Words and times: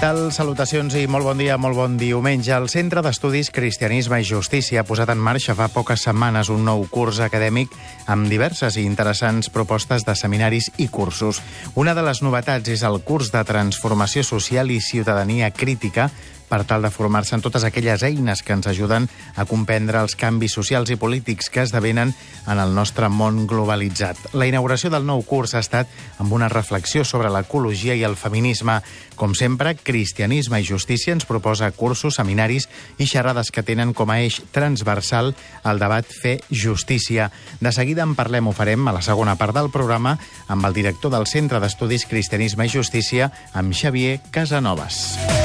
Tal? 0.00 0.30
Salutacions 0.32 0.94
i 0.96 1.02
molt 1.10 1.26
bon 1.28 1.36
dia, 1.36 1.58
molt 1.60 1.76
bon 1.76 1.96
diumenge. 2.00 2.54
El 2.56 2.70
Centre 2.72 3.02
d'Estudis 3.04 3.50
Cristianisme 3.52 4.20
i 4.22 4.24
Justícia 4.24 4.80
ha 4.80 4.86
posat 4.88 5.12
en 5.12 5.20
marxa 5.20 5.52
fa 5.58 5.66
poques 5.68 6.06
setmanes 6.06 6.48
un 6.48 6.64
nou 6.64 6.86
curs 6.88 7.20
acadèmic 7.20 7.74
amb 8.08 8.30
diverses 8.32 8.78
i 8.80 8.86
interessants 8.88 9.50
propostes 9.52 10.06
de 10.08 10.14
seminaris 10.16 10.70
i 10.80 10.88
cursos. 10.88 11.42
Una 11.76 11.92
de 11.92 12.04
les 12.06 12.22
novetats 12.24 12.72
és 12.72 12.84
el 12.86 13.02
curs 13.04 13.28
de 13.34 13.44
Transformació 13.44 14.24
Social 14.24 14.72
i 14.72 14.80
Ciutadania 14.80 15.50
Crítica 15.52 16.08
per 16.50 16.64
tal 16.66 16.82
de 16.82 16.90
formar-se 16.90 17.36
en 17.38 17.44
totes 17.44 17.64
aquelles 17.64 18.02
eines 18.02 18.42
que 18.42 18.52
ens 18.52 18.66
ajuden 18.66 19.06
a 19.38 19.46
comprendre 19.46 20.02
els 20.02 20.16
canvis 20.18 20.56
socials 20.58 20.90
i 20.90 20.98
polítics 20.98 21.48
que 21.48 21.62
esdevenen 21.62 22.12
en 22.50 22.58
el 22.58 22.74
nostre 22.74 23.08
món 23.08 23.46
globalitzat. 23.46 24.18
La 24.34 24.48
inauguració 24.50 24.90
del 24.90 25.06
nou 25.06 25.22
curs 25.22 25.54
ha 25.54 25.62
estat 25.62 25.88
amb 26.18 26.34
una 26.34 26.50
reflexió 26.50 27.04
sobre 27.06 27.30
l'ecologia 27.30 27.94
i 27.94 28.02
el 28.04 28.18
feminisme. 28.18 28.80
Com 29.14 29.34
sempre, 29.36 29.76
Cristianisme 29.76 30.60
i 30.60 30.66
Justícia 30.66 31.14
ens 31.14 31.28
proposa 31.28 31.70
cursos, 31.70 32.16
seminaris 32.18 32.66
i 32.98 33.06
xerrades 33.06 33.52
que 33.54 33.62
tenen 33.62 33.94
com 33.94 34.10
a 34.10 34.18
eix 34.24 34.40
transversal 34.50 35.34
el 35.62 35.82
debat 35.82 36.08
Fer 36.08 36.40
Justícia. 36.50 37.30
De 37.60 37.72
seguida 37.72 38.02
en 38.02 38.16
parlem, 38.18 38.48
ho 38.48 38.56
farem 38.56 38.88
a 38.88 38.96
la 38.96 39.04
segona 39.04 39.36
part 39.38 39.54
del 39.54 39.70
programa 39.70 40.16
amb 40.48 40.66
el 40.66 40.74
director 40.74 41.12
del 41.14 41.28
Centre 41.30 41.60
d'Estudis 41.60 42.08
Cristianisme 42.10 42.66
i 42.66 42.74
Justícia, 42.74 43.30
amb 43.54 43.76
Xavier 43.76 44.18
Casanovas. 44.32 45.39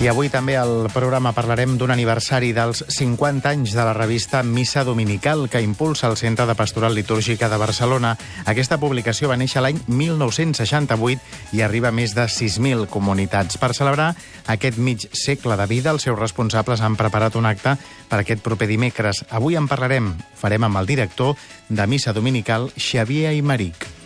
I 0.00 0.08
avui 0.08 0.30
també 0.32 0.54
al 0.56 0.86
programa 0.94 1.34
parlarem 1.36 1.74
d'un 1.76 1.90
aniversari 1.92 2.54
dels 2.56 2.78
50 2.88 3.50
anys 3.50 3.74
de 3.76 3.84
la 3.84 3.92
revista 3.92 4.40
Missa 4.42 4.80
Dominical 4.82 5.44
que 5.52 5.60
impulsa 5.60 6.08
el 6.08 6.16
Centre 6.16 6.46
de 6.48 6.54
Pastoral 6.56 6.96
Litúrgica 6.96 7.50
de 7.52 7.58
Barcelona. 7.60 8.14
Aquesta 8.48 8.80
publicació 8.80 9.28
va 9.28 9.36
néixer 9.36 9.60
l'any 9.60 9.82
1968 9.92 11.52
i 11.52 11.60
arriba 11.60 11.92
a 11.92 11.92
més 11.92 12.16
de 12.16 12.24
6.000 12.24 12.88
comunitats. 12.88 13.60
Per 13.60 13.74
celebrar 13.76 14.14
aquest 14.48 14.80
mig 14.80 15.04
segle 15.12 15.60
de 15.60 15.68
vida, 15.68 15.92
els 15.92 16.08
seus 16.08 16.16
responsables 16.18 16.80
han 16.80 16.96
preparat 16.96 17.36
un 17.36 17.44
acte 17.44 17.76
per 18.08 18.24
aquest 18.24 18.40
proper 18.40 18.72
dimecres. 18.72 19.26
Avui 19.28 19.60
en 19.60 19.68
parlarem. 19.68 20.14
Farem 20.32 20.64
amb 20.64 20.80
el 20.80 20.88
director 20.88 21.36
de 21.68 21.86
Missa 21.86 22.16
Dominical, 22.16 22.70
Xavier 22.72 23.34
Aymeric. 23.36 23.99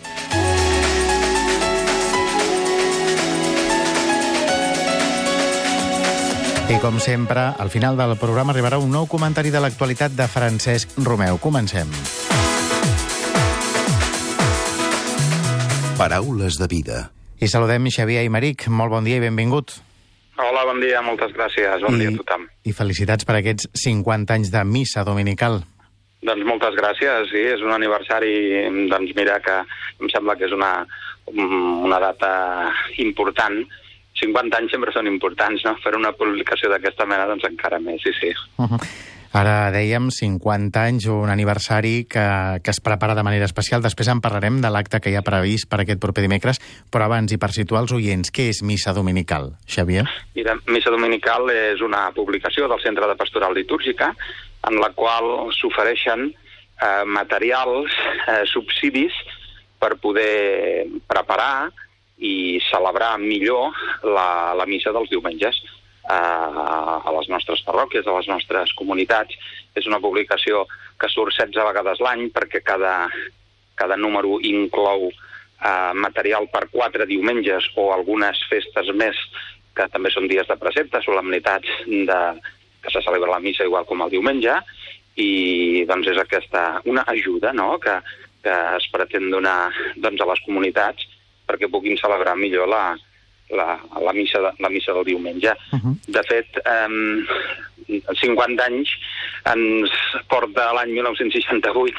I 6.64 6.78
com 6.80 6.96
sempre, 6.98 7.52
al 7.60 7.68
final 7.68 7.98
del 7.98 8.14
programa 8.16 8.54
arribarà 8.54 8.78
un 8.80 8.88
nou 8.88 9.04
comentari 9.04 9.50
de 9.52 9.60
l'actualitat 9.60 10.14
de 10.16 10.24
Francesc 10.32 10.94
Romeu. 11.04 11.36
Comencem. 11.36 11.90
Paraules 15.98 16.56
de 16.56 16.68
vida. 16.72 17.02
I 17.36 17.50
saludem 17.52 17.90
Xavier 17.92 18.22
Aymeric. 18.24 18.64
Molt 18.72 18.94
bon 18.96 19.04
dia 19.04 19.20
i 19.20 19.24
benvingut. 19.26 19.76
Hola, 20.40 20.64
bon 20.64 20.80
dia, 20.80 21.04
moltes 21.04 21.36
gràcies. 21.36 21.84
Bon 21.84 21.98
I, 21.98 22.00
dia 22.00 22.14
a 22.16 22.22
tothom. 22.22 22.48
I 22.64 22.72
felicitats 22.72 23.28
per 23.28 23.36
aquests 23.42 23.68
50 23.84 24.32
anys 24.32 24.50
de 24.54 24.64
missa 24.64 25.04
dominical. 25.04 25.60
Doncs 26.24 26.48
moltes 26.48 26.80
gràcies, 26.80 27.28
sí, 27.28 27.44
és 27.44 27.60
un 27.60 27.76
aniversari, 27.76 28.34
doncs 28.88 29.12
mira 29.12 29.36
que 29.44 29.60
em 30.00 30.08
sembla 30.08 30.40
que 30.40 30.48
és 30.48 30.56
una, 30.56 30.72
una 31.28 32.00
data 32.00 32.32
important, 33.04 33.60
50 34.20 34.60
anys 34.60 34.74
sempre 34.74 34.92
són 34.94 35.08
importants, 35.10 35.64
no? 35.66 35.74
Fer 35.82 35.96
una 35.98 36.12
publicació 36.14 36.70
d'aquesta 36.70 37.06
mena, 37.06 37.26
doncs 37.30 37.48
encara 37.48 37.80
més, 37.82 38.02
sí, 38.02 38.12
sí. 38.20 38.30
Uh 38.58 38.68
-huh. 38.70 38.80
Ara 39.34 39.72
dèiem 39.74 40.12
50 40.14 40.78
anys, 40.78 41.08
un 41.10 41.28
aniversari 41.28 42.04
que, 42.06 42.22
que 42.62 42.70
es 42.70 42.78
prepara 42.78 43.16
de 43.18 43.24
manera 43.26 43.48
especial. 43.48 43.82
Després 43.82 44.06
en 44.06 44.20
parlarem 44.22 44.60
de 44.62 44.70
l'acte 44.70 45.00
que 45.02 45.10
hi 45.10 45.16
ha 45.18 45.24
previst 45.26 45.66
per 45.68 45.80
aquest 45.82 45.98
proper 45.98 46.22
dimecres, 46.22 46.60
però 46.86 47.08
abans, 47.08 47.32
i 47.34 47.38
per 47.42 47.50
situar 47.50 47.82
els 47.82 47.90
oients, 47.96 48.30
què 48.30 48.46
és 48.52 48.62
Missa 48.62 48.94
Dominical, 48.94 49.56
Xavier? 49.66 50.06
Mira, 50.36 50.54
Missa 50.70 50.94
Dominical 50.94 51.50
és 51.50 51.82
una 51.82 52.12
publicació 52.14 52.68
del 52.68 52.78
Centre 52.80 53.08
de 53.10 53.16
Pastoral 53.16 53.58
Litúrgica 53.58 54.14
en 54.70 54.78
la 54.78 54.92
qual 54.94 55.50
s'ofereixen 55.58 56.28
eh, 56.30 57.04
materials, 57.04 57.90
eh, 58.30 58.44
subsidis 58.46 59.12
per 59.82 59.96
poder 59.98 60.86
preparar 61.10 61.72
i 62.18 62.60
celebrar 62.70 63.16
millor 63.18 63.74
la, 64.06 64.54
la 64.54 64.66
missa 64.66 64.92
dels 64.94 65.10
diumenges 65.10 65.58
a, 66.04 67.00
a 67.02 67.14
les 67.16 67.28
nostres 67.32 67.62
parròquies, 67.66 68.06
a 68.06 68.16
les 68.18 68.28
nostres 68.30 68.72
comunitats. 68.78 69.34
És 69.74 69.88
una 69.90 70.00
publicació 70.00 70.64
que 71.00 71.10
surt 71.10 71.34
16 71.34 71.66
vegades 71.70 72.02
l'any 72.04 72.28
perquè 72.34 72.62
cada, 72.62 73.08
cada 73.74 73.98
número 73.98 74.38
inclou 74.44 75.08
eh, 75.10 75.92
material 75.94 76.48
per 76.52 76.68
quatre 76.72 77.08
diumenges 77.10 77.70
o 77.76 77.90
algunes 77.94 78.40
festes 78.50 78.92
més 78.94 79.18
que 79.74 79.88
també 79.90 80.12
són 80.14 80.28
dies 80.30 80.46
de 80.46 80.56
precepte, 80.60 81.00
solemnitats 81.02 81.70
de, 81.86 82.20
que 82.84 82.92
se 82.92 83.02
celebra 83.02 83.32
la 83.32 83.42
missa 83.42 83.66
igual 83.66 83.88
com 83.88 84.04
el 84.04 84.12
diumenge, 84.12 84.60
i 85.18 85.82
doncs 85.88 86.10
és 86.10 86.18
aquesta 86.18 86.82
una 86.90 87.04
ajuda 87.10 87.52
no? 87.54 87.74
que, 87.82 87.96
que 88.42 88.54
es 88.78 88.86
pretén 88.92 89.30
donar 89.30 89.72
doncs, 89.96 90.20
a 90.20 90.30
les 90.30 90.42
comunitats 90.46 91.06
perquè 91.46 91.68
puguin 91.70 91.98
celebrar 92.00 92.36
millor 92.36 92.68
la, 92.68 92.84
la, 93.50 93.78
la, 94.00 94.12
missa, 94.12 94.40
de, 94.40 94.52
la 94.58 94.70
missa 94.72 94.92
del 94.92 95.04
diumenge. 95.04 95.56
Uh 95.72 95.78
-huh. 95.78 95.94
De 96.06 96.22
fet, 96.22 96.48
eh, 96.64 96.88
50 98.14 98.64
anys 98.64 98.90
ens 99.52 99.90
porta 100.28 100.72
l'any 100.72 100.92
1968, 100.92 101.98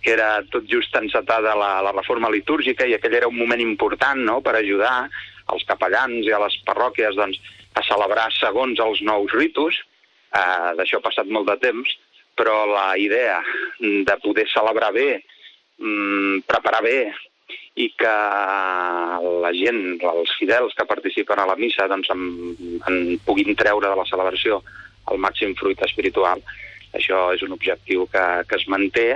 que 0.00 0.12
era 0.12 0.42
tot 0.50 0.64
just 0.70 0.94
encetada 0.94 1.54
la, 1.54 1.80
la 1.82 1.92
reforma 1.92 2.30
litúrgica, 2.30 2.86
i 2.86 2.94
aquell 2.94 3.14
era 3.14 3.28
un 3.28 3.36
moment 3.36 3.60
important 3.60 4.20
no?, 4.20 4.40
per 4.40 4.54
ajudar 4.56 5.08
els 5.52 5.64
capellans 5.64 6.26
i 6.26 6.32
a 6.32 6.38
les 6.38 6.56
parròquies 6.64 7.16
doncs, 7.16 7.40
a 7.74 7.82
celebrar 7.82 8.30
segons 8.32 8.78
els 8.78 9.02
nous 9.02 9.32
ritus. 9.32 9.74
Eh, 10.34 10.70
D'això 10.78 10.98
ha 10.98 11.08
passat 11.08 11.26
molt 11.26 11.46
de 11.50 11.56
temps, 11.58 11.88
però 12.34 12.64
la 12.66 12.96
idea 12.98 13.42
de 13.80 14.16
poder 14.22 14.46
celebrar 14.50 14.92
bé, 14.92 15.22
mm, 15.78 16.46
preparar 16.46 16.82
bé 16.82 17.14
i 17.74 17.88
que 17.98 18.14
la 19.44 19.52
gent, 19.56 19.80
els 19.98 20.34
fidels 20.38 20.74
que 20.78 20.86
participen 20.86 21.42
a 21.42 21.48
la 21.50 21.56
missa, 21.58 21.88
doncs 21.90 22.10
en, 22.14 22.26
en 22.88 23.00
puguin 23.26 23.56
treure 23.58 23.90
de 23.90 23.98
la 23.98 24.06
celebració 24.10 24.62
el 25.12 25.20
màxim 25.20 25.56
fruit 25.58 25.80
espiritual. 25.84 26.42
Això 26.94 27.26
és 27.34 27.42
un 27.42 27.56
objectiu 27.56 28.06
que, 28.12 28.26
que 28.48 28.60
es 28.60 28.68
manté 28.70 29.08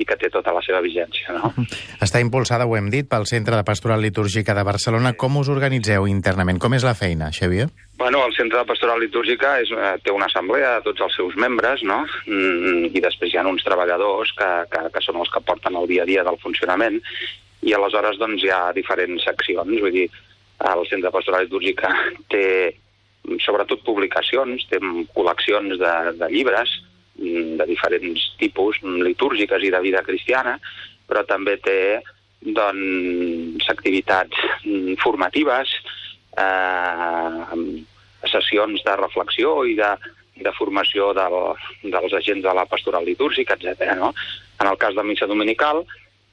i 0.00 0.06
que 0.08 0.16
té 0.16 0.30
tota 0.32 0.54
la 0.56 0.62
seva 0.64 0.80
vigència. 0.80 1.34
No? 1.36 1.50
Està 2.06 2.22
impulsada, 2.24 2.64
ho 2.64 2.76
hem 2.78 2.88
dit, 2.92 3.08
pel 3.10 3.26
Centre 3.28 3.58
de 3.58 3.66
Pastoral 3.68 4.00
Litúrgica 4.00 4.54
de 4.56 4.64
Barcelona. 4.64 5.12
Com 5.12 5.36
us 5.42 5.50
organitzeu 5.52 6.08
internament? 6.08 6.60
Com 6.62 6.76
és 6.78 6.86
la 6.86 6.96
feina, 6.96 7.28
Xavier? 7.36 7.68
Bueno, 8.00 8.22
el 8.24 8.32
Centre 8.32 8.62
de 8.62 8.68
Pastoral 8.70 9.02
Litúrgica 9.04 9.58
és, 9.60 9.68
eh, 9.76 9.92
té 10.00 10.14
una 10.14 10.30
assemblea 10.30 10.78
de 10.78 10.88
tots 10.88 11.04
els 11.04 11.20
seus 11.20 11.36
membres, 11.36 11.84
no? 11.84 12.00
Mm, 12.24 12.94
I 12.96 13.04
després 13.04 13.34
hi 13.34 13.36
ha 13.36 13.44
uns 13.44 13.66
treballadors 13.66 14.32
que, 14.38 14.50
que, 14.72 14.86
que 14.94 15.04
són 15.04 15.20
els 15.20 15.28
que 15.28 15.44
porten 15.44 15.76
el 15.76 15.86
dia 15.90 16.08
a 16.08 16.08
dia 16.08 16.24
del 16.24 16.40
funcionament 16.40 17.02
i 17.66 17.74
aleshores 17.76 18.18
doncs, 18.20 18.44
hi 18.44 18.52
ha 18.54 18.70
diferents 18.76 19.24
seccions, 19.26 19.80
vull 19.82 19.94
dir, 19.94 20.06
el 20.70 20.86
Centre 20.88 21.12
Pastoral 21.12 21.46
Litúrgica 21.46 21.90
té 22.32 22.44
sobretot 23.44 23.82
publicacions, 23.84 24.64
té 24.70 24.80
col·leccions 25.14 25.76
de, 25.80 25.94
de 26.20 26.30
llibres 26.32 26.72
de 27.20 27.66
diferents 27.68 28.22
tipus, 28.40 28.78
litúrgiques 28.82 29.64
i 29.66 29.70
de 29.72 29.80
vida 29.84 30.00
cristiana, 30.06 30.56
però 31.08 31.24
també 31.28 31.58
té 31.60 32.00
doncs, 32.40 33.66
activitats 33.68 34.40
formatives, 35.02 35.74
eh, 36.40 37.66
sessions 38.30 38.80
de 38.86 38.96
reflexió 38.96 39.58
i 39.68 39.74
de, 39.76 39.90
de 40.40 40.52
formació 40.56 41.10
del, 41.16 41.36
dels 41.82 42.16
agents 42.16 42.44
de 42.46 42.54
la 42.56 42.64
pastoral 42.70 43.04
litúrgica, 43.04 43.58
etc. 43.58 43.92
No? 43.98 44.14
En 44.60 44.70
el 44.70 44.78
cas 44.80 44.96
de 44.96 45.04
missa 45.04 45.28
dominical, 45.28 45.84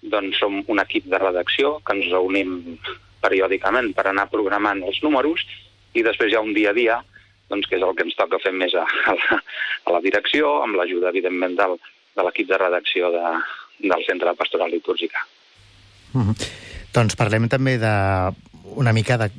doncs 0.02 0.40
som 0.40 0.64
un 0.68 0.80
equip 0.80 1.06
de 1.10 1.20
redacció 1.20 1.78
que 1.86 1.96
ens 1.98 2.10
reunim 2.12 2.78
periòdicament 3.22 3.94
per 3.98 4.08
anar 4.08 4.30
programant 4.30 4.84
els 4.86 5.00
números 5.04 5.44
i 5.98 6.04
després 6.06 6.32
hi 6.32 6.38
ha 6.38 6.44
un 6.46 6.54
dia 6.54 6.72
a 6.72 6.78
dia 6.78 6.98
doncs, 7.50 7.68
que 7.68 7.78
és 7.78 7.84
el 7.84 7.96
que 7.96 8.04
ens 8.04 8.18
toca 8.20 8.40
fer 8.44 8.52
més 8.52 8.76
a, 8.76 8.84
a, 8.84 9.16
la, 9.16 9.40
a 9.88 9.96
la 9.96 10.02
direcció, 10.04 10.62
amb 10.66 10.76
l'ajuda, 10.76 11.10
evidentment, 11.14 11.56
del, 11.56 11.78
de 12.18 12.26
l'equip 12.28 12.50
de 12.50 12.60
redacció 12.60 13.12
de, 13.14 13.24
del 13.80 14.04
Centre 14.08 14.30
de 14.30 14.36
Pastoral 14.36 14.72
Litúrgica. 14.72 15.24
Mm 16.14 16.22
-hmm. 16.22 16.52
Doncs 16.94 17.16
parlem 17.16 17.48
també 17.48 17.78
de 17.78 17.94
una 18.76 18.94
mica 18.94 19.18
de 19.18 19.32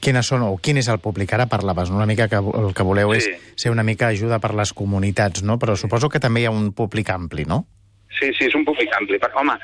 quines 0.00 0.26
són 0.26 0.42
o 0.42 0.56
quin 0.56 0.78
és 0.78 0.88
el 0.88 0.98
públic. 0.98 1.32
Ara 1.32 1.46
parlaves, 1.46 1.90
no? 1.90 1.96
una 1.96 2.06
mica 2.06 2.28
que 2.28 2.36
el 2.36 2.74
que 2.74 2.82
voleu 2.82 3.12
Sí. 3.12 3.18
és 3.18 3.30
ser 3.56 3.70
una 3.70 3.82
mica 3.82 4.08
ajuda 4.08 4.38
per 4.38 4.54
les 4.54 4.72
comunitats, 4.72 5.42
no? 5.42 5.58
Però 5.58 5.76
suposo 5.76 6.08
que 6.08 6.20
també 6.20 6.40
hi 6.40 6.46
ha 6.46 6.50
un 6.50 6.72
públic 6.72 7.10
ampli, 7.10 7.44
no? 7.44 7.66
Sí, 8.18 8.30
sí, 8.36 8.46
és 8.46 8.54
un 8.54 8.64
públic 8.66 8.92
ampli. 8.94 9.18
Però, 9.22 9.40
home, 9.42 9.56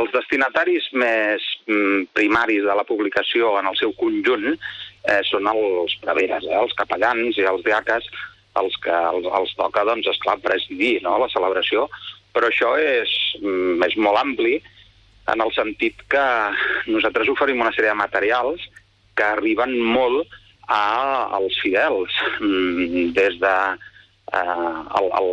els 0.00 0.12
destinataris 0.14 0.88
més 0.96 1.44
mm, 1.68 2.08
primaris 2.16 2.64
de 2.64 2.76
la 2.78 2.86
publicació 2.88 3.56
en 3.60 3.68
el 3.70 3.76
seu 3.80 3.92
conjunt 4.00 4.48
eh, 4.54 5.20
són 5.28 5.48
els 5.50 5.94
preveres, 6.04 6.46
eh, 6.48 6.56
els 6.56 6.74
capellans 6.78 7.36
i 7.38 7.46
els 7.48 7.64
diaques, 7.66 8.08
els 8.58 8.80
que 8.84 8.94
els, 9.12 9.28
els 9.40 9.54
toca, 9.58 9.84
doncs, 9.86 10.08
esclar, 10.14 10.38
presidir 10.44 10.98
no? 11.04 11.18
la 11.20 11.30
celebració, 11.32 11.86
però 12.34 12.48
això 12.48 12.74
és, 12.80 13.12
mm, 13.42 13.84
és 13.86 13.96
molt 14.00 14.20
ampli 14.20 14.58
en 15.28 15.44
el 15.44 15.52
sentit 15.52 16.00
que 16.08 16.26
nosaltres 16.88 17.28
oferim 17.28 17.60
una 17.60 17.72
sèrie 17.76 17.92
de 17.92 18.00
materials 18.00 18.64
que 19.18 19.26
arriben 19.26 19.74
molt 19.82 20.28
a, 20.68 21.28
als 21.36 21.56
fidels, 21.62 22.14
mm, 22.40 23.10
des 23.16 23.36
de 23.42 23.56
eh, 24.32 24.76
el, 25.00 25.10
el, 25.20 25.28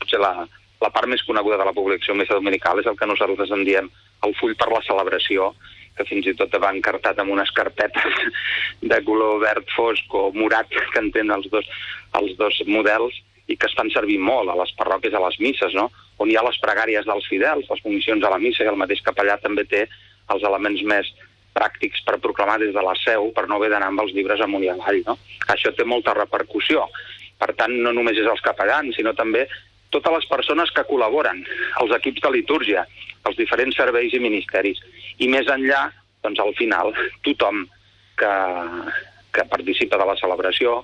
potser 0.00 0.20
la, 0.20 0.34
la 0.82 0.90
part 0.94 1.08
més 1.10 1.22
coneguda 1.26 1.58
de 1.60 1.66
la 1.68 1.74
publicació 1.76 2.16
Missa 2.18 2.36
Dominical 2.38 2.80
és 2.82 2.88
el 2.90 2.98
que 2.98 3.08
nosaltres 3.08 3.52
en 3.54 3.64
diem 3.68 3.90
el 4.26 4.34
full 4.38 4.54
per 4.58 4.68
la 4.72 4.82
celebració, 4.86 5.52
que 5.96 6.06
fins 6.08 6.26
i 6.26 6.34
tot 6.38 6.54
va 6.62 6.72
encartat 6.72 7.18
amb 7.20 7.34
unes 7.34 7.50
carpetes 7.56 8.20
de 8.92 9.00
color 9.06 9.42
verd 9.42 9.68
fosc 9.76 10.14
o 10.16 10.30
morat 10.36 10.70
que 10.72 11.02
en 11.02 11.10
tenen 11.14 11.36
els 11.36 11.50
dos, 11.52 11.68
els 12.20 12.36
dos 12.38 12.62
models 12.68 13.18
i 13.50 13.56
que 13.58 13.68
es 13.68 13.74
fan 13.76 13.90
servir 13.92 14.18
molt 14.22 14.50
a 14.50 14.56
les 14.56 14.72
parròquies, 14.78 15.14
a 15.14 15.24
les 15.26 15.38
misses, 15.42 15.74
no? 15.76 15.90
on 16.22 16.30
hi 16.30 16.38
ha 16.38 16.46
les 16.46 16.58
pregàries 16.62 17.06
dels 17.08 17.26
fidels, 17.28 17.68
les 17.68 17.82
comissions 17.84 18.24
a 18.24 18.30
la 18.32 18.40
missa, 18.40 18.64
i 18.64 18.70
el 18.70 18.78
mateix 18.80 19.02
capellà 19.04 19.36
també 19.42 19.66
té 19.68 19.82
els 20.32 20.46
elements 20.46 20.82
més 20.88 21.10
pràctics 21.52 22.00
per 22.06 22.20
proclamar 22.22 22.58
des 22.62 22.72
de 22.72 22.84
la 22.84 22.94
seu, 23.02 23.28
per 23.36 23.44
no 23.48 23.58
haver 23.58 23.72
d'anar 23.72 23.90
amb 23.92 24.04
els 24.04 24.14
llibres 24.16 24.40
amunt 24.40 24.64
i 24.64 24.70
avall. 24.72 25.02
No? 25.08 25.18
Això 25.52 25.74
té 25.76 25.84
molta 25.84 26.14
repercussió. 26.16 26.86
Per 27.42 27.50
tant, 27.58 27.74
no 27.84 27.92
només 27.92 28.16
és 28.16 28.30
els 28.30 28.40
capellans, 28.44 28.94
sinó 28.96 29.12
també 29.18 29.44
totes 29.94 30.16
les 30.16 30.28
persones 30.30 30.72
que 30.74 30.86
col·laboren, 30.88 31.42
els 31.82 31.94
equips 31.98 32.24
de 32.24 32.32
litúrgia, 32.34 32.86
els 33.28 33.38
diferents 33.38 33.76
serveis 33.78 34.14
i 34.16 34.22
ministeris. 34.22 34.80
I 35.22 35.28
més 35.30 35.48
enllà, 35.52 35.84
doncs 36.24 36.42
al 36.42 36.52
final, 36.58 36.92
tothom 37.26 37.64
que, 38.18 38.34
que 39.36 39.48
participa 39.52 40.00
de 40.00 40.08
la 40.08 40.18
celebració, 40.20 40.80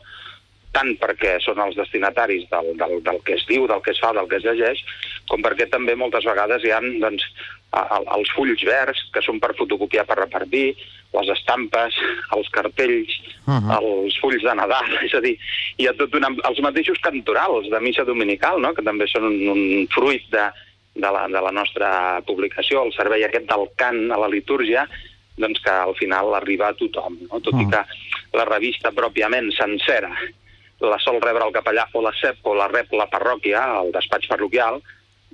tant 0.77 0.95
perquè 1.01 1.39
són 1.43 1.61
els 1.65 1.77
destinataris 1.79 2.49
del, 2.51 2.75
del, 2.81 2.99
del 3.05 3.21
que 3.25 3.39
es 3.39 3.45
diu, 3.49 3.67
del 3.71 3.81
que 3.85 3.95
es 3.95 4.01
fa, 4.03 4.13
del 4.17 4.29
que 4.31 4.39
es 4.39 4.45
llegeix, 4.45 4.83
com 5.31 5.43
perquè 5.45 5.69
també 5.73 5.97
moltes 5.97 6.29
vegades 6.29 6.65
hi 6.65 6.75
ha 6.75 6.83
doncs, 7.01 7.25
els 7.73 8.31
fulls 8.33 8.63
verds, 8.65 9.01
que 9.13 9.23
són 9.25 9.41
per 9.41 9.55
fotocopiar 9.59 10.07
per 10.09 10.17
repartir, 10.23 10.73
les 11.13 11.29
estampes, 11.33 11.97
els 12.37 12.49
cartells, 12.53 13.13
uh. 13.47 13.57
-huh. 13.57 13.79
els 13.81 14.17
fulls 14.21 14.43
de 14.43 14.55
Nadal, 14.55 14.89
és 15.07 15.15
a 15.15 15.21
dir, 15.21 15.37
hi 15.77 15.87
ha 15.89 15.93
tot 15.97 16.15
una, 16.15 16.29
els 16.49 16.61
mateixos 16.61 16.99
cantorals 17.01 17.69
de 17.69 17.81
missa 17.81 18.05
dominical, 18.05 18.61
no? 18.61 18.75
que 18.75 18.83
també 18.83 19.07
són 19.07 19.25
un, 19.25 19.49
un 19.49 19.89
fruit 19.89 20.25
de, 20.31 20.51
de, 20.95 21.11
la, 21.11 21.29
de 21.29 21.41
la 21.41 21.53
nostra 21.53 22.21
publicació, 22.27 22.85
el 22.85 22.93
servei 22.93 23.25
aquest 23.25 23.49
del 23.49 23.69
cant 23.77 24.11
a 24.13 24.19
la 24.19 24.29
litúrgia, 24.29 24.89
doncs 25.37 25.61
que 25.63 25.71
al 25.71 25.95
final 25.95 26.35
arriba 26.35 26.69
a 26.69 26.75
tothom, 26.75 27.19
no? 27.31 27.41
tot 27.41 27.55
i 27.55 27.65
Mm. 27.65 27.71
que 27.71 27.85
la 28.37 28.45
revista 28.45 28.91
pròpiament 28.91 29.53
sencera 29.53 30.11
la 30.81 30.99
sol 30.99 31.21
rebre 31.21 31.45
el 31.45 31.53
capellà 31.53 31.89
o 31.93 32.03
la 32.03 32.13
CEP 32.15 32.47
o 32.47 32.55
la 32.55 32.69
rep 32.69 32.93
la 32.93 33.09
parròquia, 33.11 33.81
el 33.81 33.91
despatx 33.93 34.29
parroquial, 34.31 34.81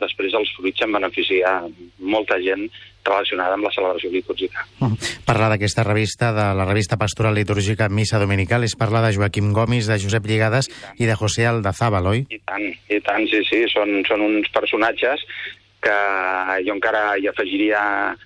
després 0.00 0.35
els 0.35 0.50
fruits 0.56 0.82
en 0.82 0.93
beneficia 0.93 1.61
molta 1.99 2.38
gent 2.43 2.67
relacionada 3.05 3.55
amb 3.55 3.67
la 3.67 3.73
celebració 3.75 4.11
litúrgica. 4.11 4.64
Mhm. 4.81 4.96
Parlar 5.26 5.50
d'aquesta 5.50 5.85
revista, 5.85 6.32
de 6.32 6.46
la 6.56 6.64
revista 6.64 6.96
pastoral 6.96 7.35
litúrgica 7.35 7.88
Missa 7.88 8.19
Dominical, 8.19 8.64
és 8.64 8.76
parlar 8.76 9.05
de 9.05 9.14
Joaquim 9.14 9.52
Gomis, 9.52 9.87
de 9.87 9.99
Josep 9.99 10.25
Lligades 10.26 10.70
i 10.99 11.05
de 11.05 11.14
José 11.14 11.46
Aldazábal, 11.46 12.06
oi? 12.06 12.26
I 12.31 12.41
tant, 12.41 12.64
i 12.88 13.00
tant, 13.00 13.29
sí, 13.29 13.44
sí, 13.44 13.64
són, 13.69 14.05
són 14.08 14.20
uns 14.20 14.49
personatges 14.49 15.20
que 15.85 15.99
jo 16.64 16.73
encara 16.73 17.19
hi 17.19 17.29
afegiria 17.29 18.17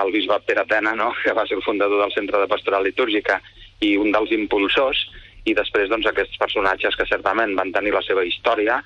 el 0.00 0.12
bisbe 0.12 0.38
Pere 0.46 0.64
Pena, 0.64 0.94
no? 0.96 1.12
que 1.24 1.34
va 1.36 1.46
ser 1.46 1.58
el 1.58 1.66
fundador 1.66 2.00
del 2.00 2.14
Centre 2.16 2.40
de 2.40 2.48
Pastoral 2.48 2.84
Litúrgica 2.84 3.40
i 3.80 3.96
un 3.98 4.12
dels 4.14 4.32
impulsors, 4.32 4.98
i 5.44 5.54
després 5.58 5.90
doncs, 5.90 6.06
aquests 6.06 6.38
personatges 6.38 6.96
que 6.96 7.08
certament 7.10 7.56
van 7.58 7.72
tenir 7.74 7.92
la 7.92 8.02
seva 8.06 8.24
història, 8.24 8.78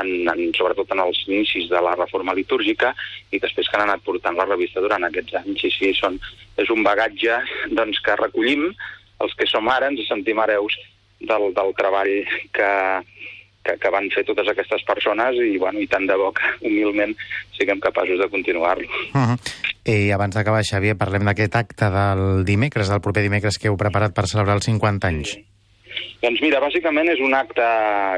en, 0.00 0.10
en, 0.32 0.42
sobretot 0.56 0.90
en 0.94 1.02
els 1.04 1.22
inicis 1.26 1.70
de 1.70 1.80
la 1.82 1.94
reforma 1.96 2.34
litúrgica, 2.36 2.92
i 3.30 3.40
després 3.42 3.68
que 3.68 3.78
han 3.78 3.86
anat 3.86 4.04
portant 4.06 4.36
la 4.38 4.48
revista 4.48 4.82
durant 4.84 5.06
aquests 5.08 5.40
anys. 5.42 5.64
I 5.64 5.72
sí, 5.74 5.92
són, 5.96 6.18
és 6.56 6.72
un 6.72 6.84
bagatge 6.86 7.40
doncs, 7.72 8.02
que 8.04 8.18
recollim, 8.20 8.68
els 9.24 9.34
que 9.36 9.48
som 9.48 9.68
ara 9.72 9.88
ens 9.88 10.04
sentim 10.08 10.40
hereus 10.42 10.76
del, 11.20 11.52
del 11.56 11.72
treball 11.78 12.12
que, 12.52 12.70
que, 13.64 13.76
que 13.80 13.92
van 13.92 14.08
fer 14.14 14.26
totes 14.28 14.50
aquestes 14.52 14.84
persones 14.88 15.38
i, 15.40 15.56
bueno, 15.62 15.80
i 15.80 15.88
tant 15.90 16.06
de 16.08 16.16
bo 16.20 16.30
que 16.36 16.52
humilment 16.68 17.16
siguem 17.56 17.80
capaços 17.82 18.20
de 18.20 18.28
continuar-lo. 18.32 18.88
Uh 19.14 19.32
-huh. 19.32 19.38
I 19.86 20.10
abans 20.10 20.34
d'acabar, 20.34 20.64
Xavier, 20.64 20.96
parlem 20.98 21.24
d'aquest 21.24 21.54
acte 21.56 21.90
del 21.90 22.44
dimecres, 22.44 22.88
del 22.88 23.00
proper 23.00 23.22
dimecres 23.22 23.58
que 23.58 23.68
heu 23.68 23.76
preparat 23.76 24.12
per 24.14 24.26
celebrar 24.26 24.56
els 24.56 24.66
50 24.66 25.08
anys. 25.08 25.38
Doncs 26.22 26.40
mira, 26.42 26.60
bàsicament 26.60 27.08
és 27.12 27.20
un 27.22 27.34
acte 27.36 27.64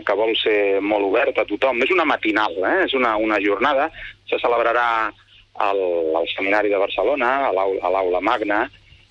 que 0.07 0.15
vol 0.19 0.35
ser 0.41 0.81
molt 0.81 1.05
obert 1.11 1.39
a 1.39 1.45
tothom. 1.49 1.83
És 1.85 1.91
una 1.95 2.07
matinal, 2.09 2.55
eh? 2.65 2.85
és 2.87 2.95
una, 2.95 3.17
una 3.21 3.41
jornada. 3.45 3.91
Se 4.31 4.39
celebrarà 4.43 4.87
al, 5.59 5.81
al 6.17 6.29
Seminari 6.35 6.71
de 6.73 6.79
Barcelona, 6.81 7.49
a 7.51 7.91
l'aula 7.91 8.21
magna, 8.23 8.65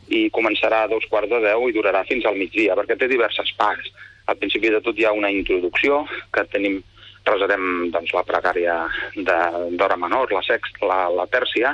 i 0.07 0.29
començarà 0.31 0.85
a 0.85 0.87
dos 0.91 1.03
quarts 1.11 1.29
de 1.29 1.41
deu 1.43 1.67
i 1.67 1.73
durarà 1.75 2.05
fins 2.07 2.25
al 2.25 2.37
migdia, 2.39 2.75
perquè 2.79 2.95
té 2.97 3.09
diverses 3.11 3.51
parts. 3.59 3.89
Al 4.27 4.37
principi 4.39 4.71
de 4.71 4.79
tot 4.83 4.95
hi 4.99 5.05
ha 5.07 5.11
una 5.15 5.31
introducció, 5.31 6.05
que 6.31 6.45
tenim 6.51 6.79
resarem 7.27 7.89
doncs, 7.91 8.13
la 8.15 8.23
pregària 8.23 8.75
de- 9.15 9.75
d'hora 9.75 9.97
menor, 9.99 10.31
la 10.31 10.41
sexta, 10.47 10.85
la, 10.87 10.99
la 11.11 11.25
tèrcia, 11.27 11.73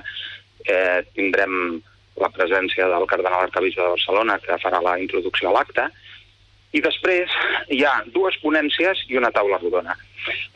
eh, 0.65 1.03
tindrem 1.13 1.79
la 2.17 2.29
presència 2.33 2.87
del 2.89 3.05
cardenal 3.09 3.45
arcabisbe 3.47 3.81
de 3.83 3.93
Barcelona, 3.93 4.39
que 4.41 4.57
farà 4.61 4.81
la 4.81 4.97
introducció 5.01 5.49
a 5.49 5.53
l'acte, 5.59 5.85
i 6.73 6.81
després 6.81 7.31
hi 7.69 7.83
ha 7.85 7.93
dues 8.13 8.37
ponències 8.41 9.03
i 9.09 9.17
una 9.19 9.31
taula 9.31 9.59
rodona. 9.61 9.93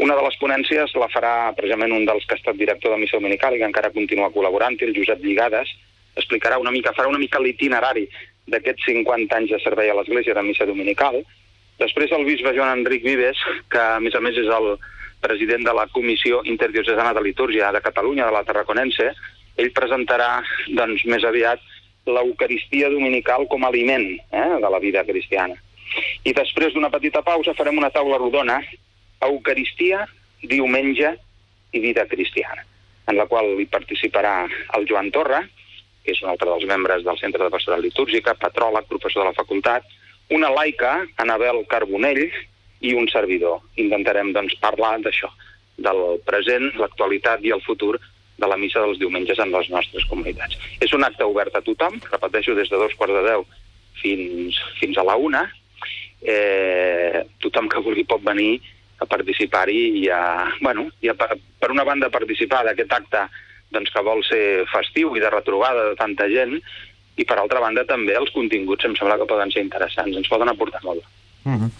Una 0.01 0.15
de 0.17 0.23
les 0.25 0.37
ponències 0.41 0.95
la 0.97 1.09
farà 1.13 1.33
precisament 1.57 1.93
un 1.93 2.07
dels 2.09 2.25
que 2.25 2.33
ha 2.35 2.39
estat 2.39 2.57
director 2.57 2.93
de 2.93 3.01
Missa 3.01 3.19
Dominical 3.19 3.55
i 3.55 3.61
que 3.61 3.69
encara 3.69 3.93
continua 3.93 4.31
col·laborant, 4.33 4.79
el 4.81 4.95
Josep 4.95 5.21
Lligades, 5.23 5.69
explicarà 6.17 6.57
una 6.57 6.73
mica, 6.73 6.95
farà 6.97 7.11
una 7.11 7.21
mica 7.21 7.41
l'itinerari 7.43 8.07
d'aquests 8.49 8.87
50 8.89 9.37
anys 9.37 9.53
de 9.53 9.61
servei 9.61 9.91
a 9.91 9.97
l'Església 9.99 10.33
de 10.33 10.45
Missa 10.47 10.65
Dominical. 10.65 11.19
Després 11.77 12.13
el 12.15 12.25
bisbe 12.25 12.55
Joan 12.57 12.79
Enric 12.79 13.05
Vives, 13.05 13.37
que 13.69 13.81
a 13.81 13.99
més 14.01 14.15
a 14.17 14.23
més 14.23 14.39
és 14.41 14.49
el 14.49 14.71
president 15.21 15.65
de 15.67 15.73
la 15.77 15.85
Comissió 15.93 16.41
Interdiocesana 16.45 17.13
de 17.13 17.21
Litúrgia 17.25 17.69
de 17.73 17.83
Catalunya, 17.85 18.25
de 18.25 18.33
la 18.33 18.45
Tarraconense, 18.47 19.11
ell 19.57 19.71
presentarà 19.77 20.39
doncs, 20.73 21.05
més 21.05 21.25
aviat 21.25 21.61
l'Eucaristia 22.07 22.89
Dominical 22.89 23.45
com 23.51 23.65
a 23.65 23.71
aliment 23.73 24.09
eh, 24.31 24.49
de 24.63 24.69
la 24.71 24.81
vida 24.81 25.03
cristiana. 25.05 25.57
I 26.23 26.33
després 26.37 26.73
d'una 26.73 26.91
petita 26.93 27.23
pausa 27.25 27.55
farem 27.57 27.77
una 27.77 27.91
taula 27.93 28.19
rodona, 28.21 28.59
Eucaristia, 29.27 30.05
diumenge 30.43 31.15
i 31.73 31.81
vida 31.81 32.05
cristiana, 32.09 32.63
en 33.09 33.17
la 33.17 33.25
qual 33.29 33.55
hi 33.57 33.65
participarà 33.71 34.35
el 34.77 34.85
Joan 34.89 35.09
Torra, 35.15 35.41
que 36.03 36.13
és 36.13 36.21
un 36.23 36.29
altre 36.31 36.49
dels 36.49 36.67
membres 36.69 37.03
del 37.03 37.17
Centre 37.19 37.43
de 37.43 37.53
Pastoral 37.53 37.81
Litúrgica, 37.83 38.37
patròleg, 38.39 38.85
professor 38.87 39.25
de 39.25 39.31
la 39.31 39.37
facultat, 39.37 39.87
una 40.31 40.51
laica, 40.51 41.01
Anabel 41.23 41.63
Carbonell, 41.71 42.27
i 42.79 42.93
un 42.93 43.07
servidor. 43.09 43.63
Intentarem 43.81 44.31
doncs, 44.35 44.55
parlar 44.61 44.97
d'això, 45.03 45.29
del 45.81 46.21
present, 46.27 46.69
l'actualitat 46.77 47.43
i 47.45 47.53
el 47.55 47.63
futur 47.65 47.95
de 48.37 48.47
la 48.49 48.57
missa 48.57 48.83
dels 48.83 48.99
diumenges 49.01 49.39
en 49.41 49.51
les 49.53 49.69
nostres 49.73 50.05
comunitats. 50.09 50.57
És 50.81 50.93
un 50.93 51.03
acte 51.03 51.25
obert 51.25 51.55
a 51.57 51.63
tothom, 51.65 51.97
repeteixo, 52.11 52.53
des 52.57 52.69
de 52.69 52.77
dos 52.77 52.93
quarts 52.99 53.15
de 53.17 53.23
deu 53.25 53.45
fins, 54.01 54.59
fins 54.79 54.97
a 54.97 55.05
la 55.07 55.17
una. 55.17 55.47
Eh, 56.21 57.21
tothom 57.43 57.69
que 57.69 57.81
vulgui 57.83 58.03
pot 58.09 58.23
venir 58.25 58.57
a 58.97 59.05
participar-hi 59.05 59.81
i 60.01 60.07
a, 60.09 60.47
bueno, 60.61 60.87
i 61.01 61.11
a, 61.11 61.15
per 61.15 61.69
una 61.69 61.85
banda 61.85 62.09
participar 62.09 62.63
d'aquest 62.65 62.93
acte 62.93 63.27
doncs, 63.73 63.91
que 63.93 64.03
vol 64.03 64.23
ser 64.25 64.65
festiu 64.71 65.15
i 65.15 65.21
de 65.21 65.29
retrobada 65.29 65.89
de 65.89 65.95
tanta 65.99 66.27
gent, 66.31 66.57
i 67.17 67.25
per 67.25 67.37
altra 67.41 67.61
banda 67.61 67.85
també 67.89 68.15
els 68.17 68.31
continguts 68.33 68.85
em 68.85 68.95
sembla 68.97 69.17
que 69.19 69.29
poden 69.29 69.51
ser 69.53 69.63
interessants, 69.65 70.17
ens 70.17 70.29
poden 70.29 70.49
aportar 70.49 70.81
molt. 70.85 71.03
Uh 71.47 71.53
-huh. 71.53 71.71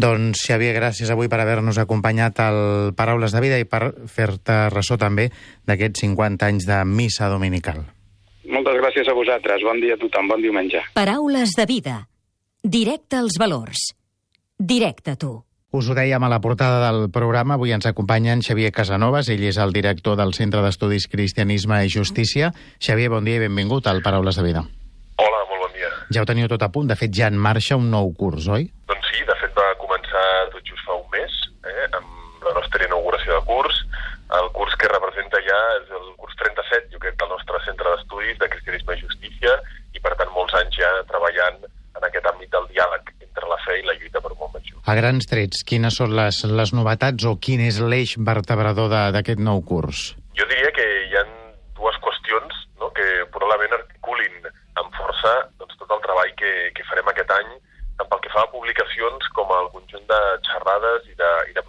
Doncs, 0.00 0.46
Xavier, 0.46 0.74
gràcies 0.74 1.10
avui 1.10 1.28
per 1.28 1.40
haver-nos 1.40 1.78
acompanyat 1.78 2.40
al 2.40 2.94
Paraules 2.96 3.32
de 3.32 3.40
Vida 3.40 3.58
i 3.58 3.64
per 3.64 3.92
fer-te 4.08 4.70
ressò 4.72 4.96
també 4.96 5.30
d'aquests 5.66 6.00
50 6.00 6.46
anys 6.46 6.66
de 6.66 6.84
missa 6.84 7.28
dominical. 7.28 7.84
Moltes 8.44 8.80
gràcies 8.80 9.08
a 9.08 9.12
vosaltres. 9.12 9.62
Bon 9.62 9.80
dia 9.80 9.94
a 9.94 9.98
tothom. 9.98 10.28
Bon 10.28 10.40
diumenge. 10.42 10.80
Paraules 10.94 11.50
de 11.56 11.66
vida. 11.66 12.09
Directe 12.62 13.16
als 13.16 13.38
valors. 13.40 13.94
Directe 14.58 15.12
a 15.12 15.16
tu. 15.16 15.30
Us 15.72 15.86
ho 15.88 15.94
dèiem 15.96 16.20
a 16.20 16.28
la 16.28 16.42
portada 16.44 16.90
del 16.90 17.06
programa, 17.08 17.54
avui 17.56 17.72
ens 17.72 17.86
acompanya 17.88 18.34
en 18.36 18.42
Xavier 18.44 18.68
Casanovas, 18.68 19.30
ell 19.32 19.46
és 19.48 19.56
el 19.56 19.72
director 19.72 20.18
del 20.18 20.34
Centre 20.36 20.60
d'Estudis 20.60 21.06
Cristianisme 21.08 21.78
i 21.86 21.88
Justícia. 21.88 22.50
Xavier, 22.76 23.08
bon 23.08 23.24
dia 23.24 23.40
i 23.40 23.46
benvingut 23.46 23.88
al 23.88 24.02
Paraules 24.04 24.36
de 24.36 24.44
Vida. 24.44 24.66
Hola, 25.16 25.40
molt 25.48 25.64
bon 25.64 25.72
dia. 25.78 25.88
Ja 26.12 26.20
ho 26.20 26.28
teniu 26.28 26.52
tot 26.52 26.60
a 26.60 26.68
punt. 26.68 26.92
De 26.92 26.98
fet, 27.00 27.16
ja 27.16 27.32
en 27.32 27.40
marxa 27.40 27.80
un 27.80 27.88
nou 27.88 28.12
curs, 28.12 28.50
oi? 28.52 28.68
Doncs 28.92 29.08
sí, 29.08 29.24
de 29.24 29.40
fet 29.40 29.56
va 29.56 29.70
començar 29.80 30.26
tot 30.52 30.60
just 30.60 30.84
fa 30.84 31.00
un 31.00 31.08
mes, 31.16 31.40
eh, 31.64 31.88
amb 31.96 32.44
la 32.44 32.56
nostra 32.60 32.84
inauguració 32.84 33.40
de 33.40 33.42
curs. 33.48 33.82
El 34.36 34.52
curs 34.52 34.76
que 34.76 34.92
representa 34.92 35.40
ja 35.48 35.64
és 35.80 35.96
el 35.96 36.12
curs 36.20 36.36
37, 36.44 36.92
jo 36.92 37.00
crec, 37.00 37.16
del 37.24 37.32
nostre 37.32 37.64
centre 37.64 37.96
d'estudis 37.96 38.36
de 38.36 38.52
cristianisme 38.52 39.00
i 39.00 39.06
justícia, 39.08 39.60
i 39.96 40.04
per 40.04 40.18
tant 40.20 40.36
molts 40.36 40.60
anys 40.60 40.76
ja 40.76 40.98
treballant 41.08 41.70
en 42.00 42.08
aquest 42.08 42.26
àmbit 42.32 42.50
del 42.52 42.66
diàleg 42.72 43.12
entre 43.20 43.50
la 43.52 43.58
fe 43.64 43.78
i 43.78 43.86
la 43.86 43.96
lluita 43.98 44.22
per 44.24 44.32
un 44.32 44.40
món 44.40 44.64
just. 44.64 44.80
A 44.88 44.96
grans 44.98 45.28
trets, 45.30 45.62
quines 45.68 46.00
són 46.00 46.16
les, 46.16 46.42
les 46.48 46.74
novetats 46.76 47.28
o 47.28 47.36
quin 47.36 47.62
és 47.68 47.80
l'eix 47.84 48.16
vertebrador 48.32 48.90
d'aquest 49.14 49.42
nou 49.44 49.62
curs? 49.62 50.10
Jo 50.38 50.48
diria 50.50 50.72
que 50.76 50.86
hi 51.06 51.16
ha 51.20 51.24
dues 51.78 51.96
qüestions 52.04 52.64
no, 52.80 52.90
que 52.96 53.06
probablement 53.34 53.78
articulin 53.78 54.48
amb 54.80 54.94
força 54.96 55.34
doncs, 55.60 55.76
tot 55.78 55.92
el 55.92 56.04
treball 56.06 56.32
que, 56.40 56.54
que 56.74 56.86
farem 56.88 57.12
aquest 57.12 57.36
any, 57.36 57.52
tant 58.00 58.08
pel 58.08 58.24
que 58.24 58.32
fa 58.32 58.46
a 58.46 58.52
publicacions 58.52 59.28
com 59.36 59.52
al 59.52 59.68
conjunt 59.76 60.06
de 60.08 60.20
xerrades 60.48 61.08
i 61.12 61.16
de, 61.20 61.30
i 61.50 61.56
de 61.56 61.64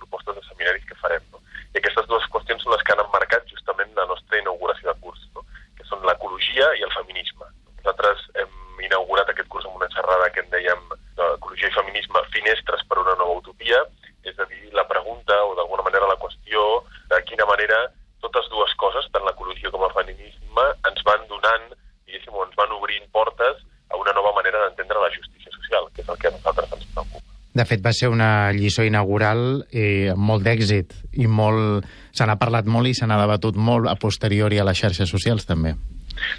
seminaris 0.61 0.85
que 0.85 0.99
farem. 1.01 1.23
No? 1.33 1.41
I 1.73 1.79
aquestes 1.81 2.07
dues 2.07 2.25
qüestions 2.33 2.63
són 2.63 2.75
les 2.75 2.83
que 2.85 2.93
han 2.93 3.03
emmarcat 3.03 3.47
justament 3.49 3.93
la 3.97 4.05
nostra 4.05 4.39
inauguració 4.39 4.91
de 4.91 4.99
curs, 5.01 5.21
no? 5.35 5.45
que 5.77 5.87
són 5.89 6.05
l'ecologia 6.05 6.67
i 6.77 6.85
el 6.85 6.93
feminisme. 6.93 7.47
Nosaltres 7.81 8.27
hem 8.37 8.83
inaugurat 8.85 9.29
aquest 9.29 9.49
curs 9.49 9.65
amb 9.65 9.79
una 9.79 9.89
xerrada 9.93 10.29
que 10.33 10.43
en 10.43 10.51
dèiem 10.53 10.83
d'ecologia 11.17 11.71
i 11.71 11.77
feminisme, 11.77 12.21
finestres 12.35 12.85
per 12.89 13.01
una 13.01 13.17
nova 13.17 13.39
utopia, 13.41 13.81
és 14.23 14.37
a 14.37 14.45
dir, 14.45 14.69
la 14.77 14.85
pregunta 14.85 15.33
o 15.49 15.55
d'alguna 15.57 15.87
manera 15.87 16.11
la 16.11 16.19
qüestió 16.21 16.83
de 17.09 17.21
quina 17.25 17.47
manera 17.49 17.87
totes 18.21 18.45
dues 18.53 18.73
coses, 18.77 19.07
tant 19.13 19.25
l'ecologia 19.25 19.73
com 19.73 19.81
el 19.87 19.95
feminisme, 19.97 20.67
ens 20.85 21.01
van 21.07 21.25
donant, 21.31 21.71
diguéssim, 22.05 22.35
o 22.37 22.45
ens 22.45 22.57
van 22.59 22.77
obrint 22.77 23.07
portes 23.15 23.65
a 23.89 23.97
una 23.97 24.13
nova 24.13 24.35
manera 24.37 24.61
d'entendre 24.61 25.01
la 25.01 25.09
justícia 25.15 25.49
social, 25.57 25.89
que 25.95 26.05
és 26.05 26.09
el 26.13 26.21
que 26.21 26.29
a 26.29 26.35
nosaltres 26.37 26.77
ens 26.77 26.85
preocupa. 26.93 27.25
De 27.57 27.60
fet, 27.71 27.81
va 27.85 27.93
ser 27.95 28.09
una 28.11 28.51
lliçó 28.51 28.83
inaugural 28.87 29.63
eh, 29.71 30.11
amb 30.13 30.23
molt 30.29 30.43
d'èxit 30.45 30.93
i 31.23 31.27
molt... 31.27 31.87
se 32.11 32.25
n'ha 32.27 32.35
parlat 32.39 32.67
molt 32.67 32.87
i 32.91 32.93
se 32.97 33.07
n'ha 33.07 33.17
debatut 33.23 33.55
molt 33.55 33.87
a 33.87 33.95
posteriori 33.95 34.59
a 34.59 34.65
les 34.67 34.77
xarxes 34.83 35.09
socials, 35.09 35.45
també. 35.47 35.71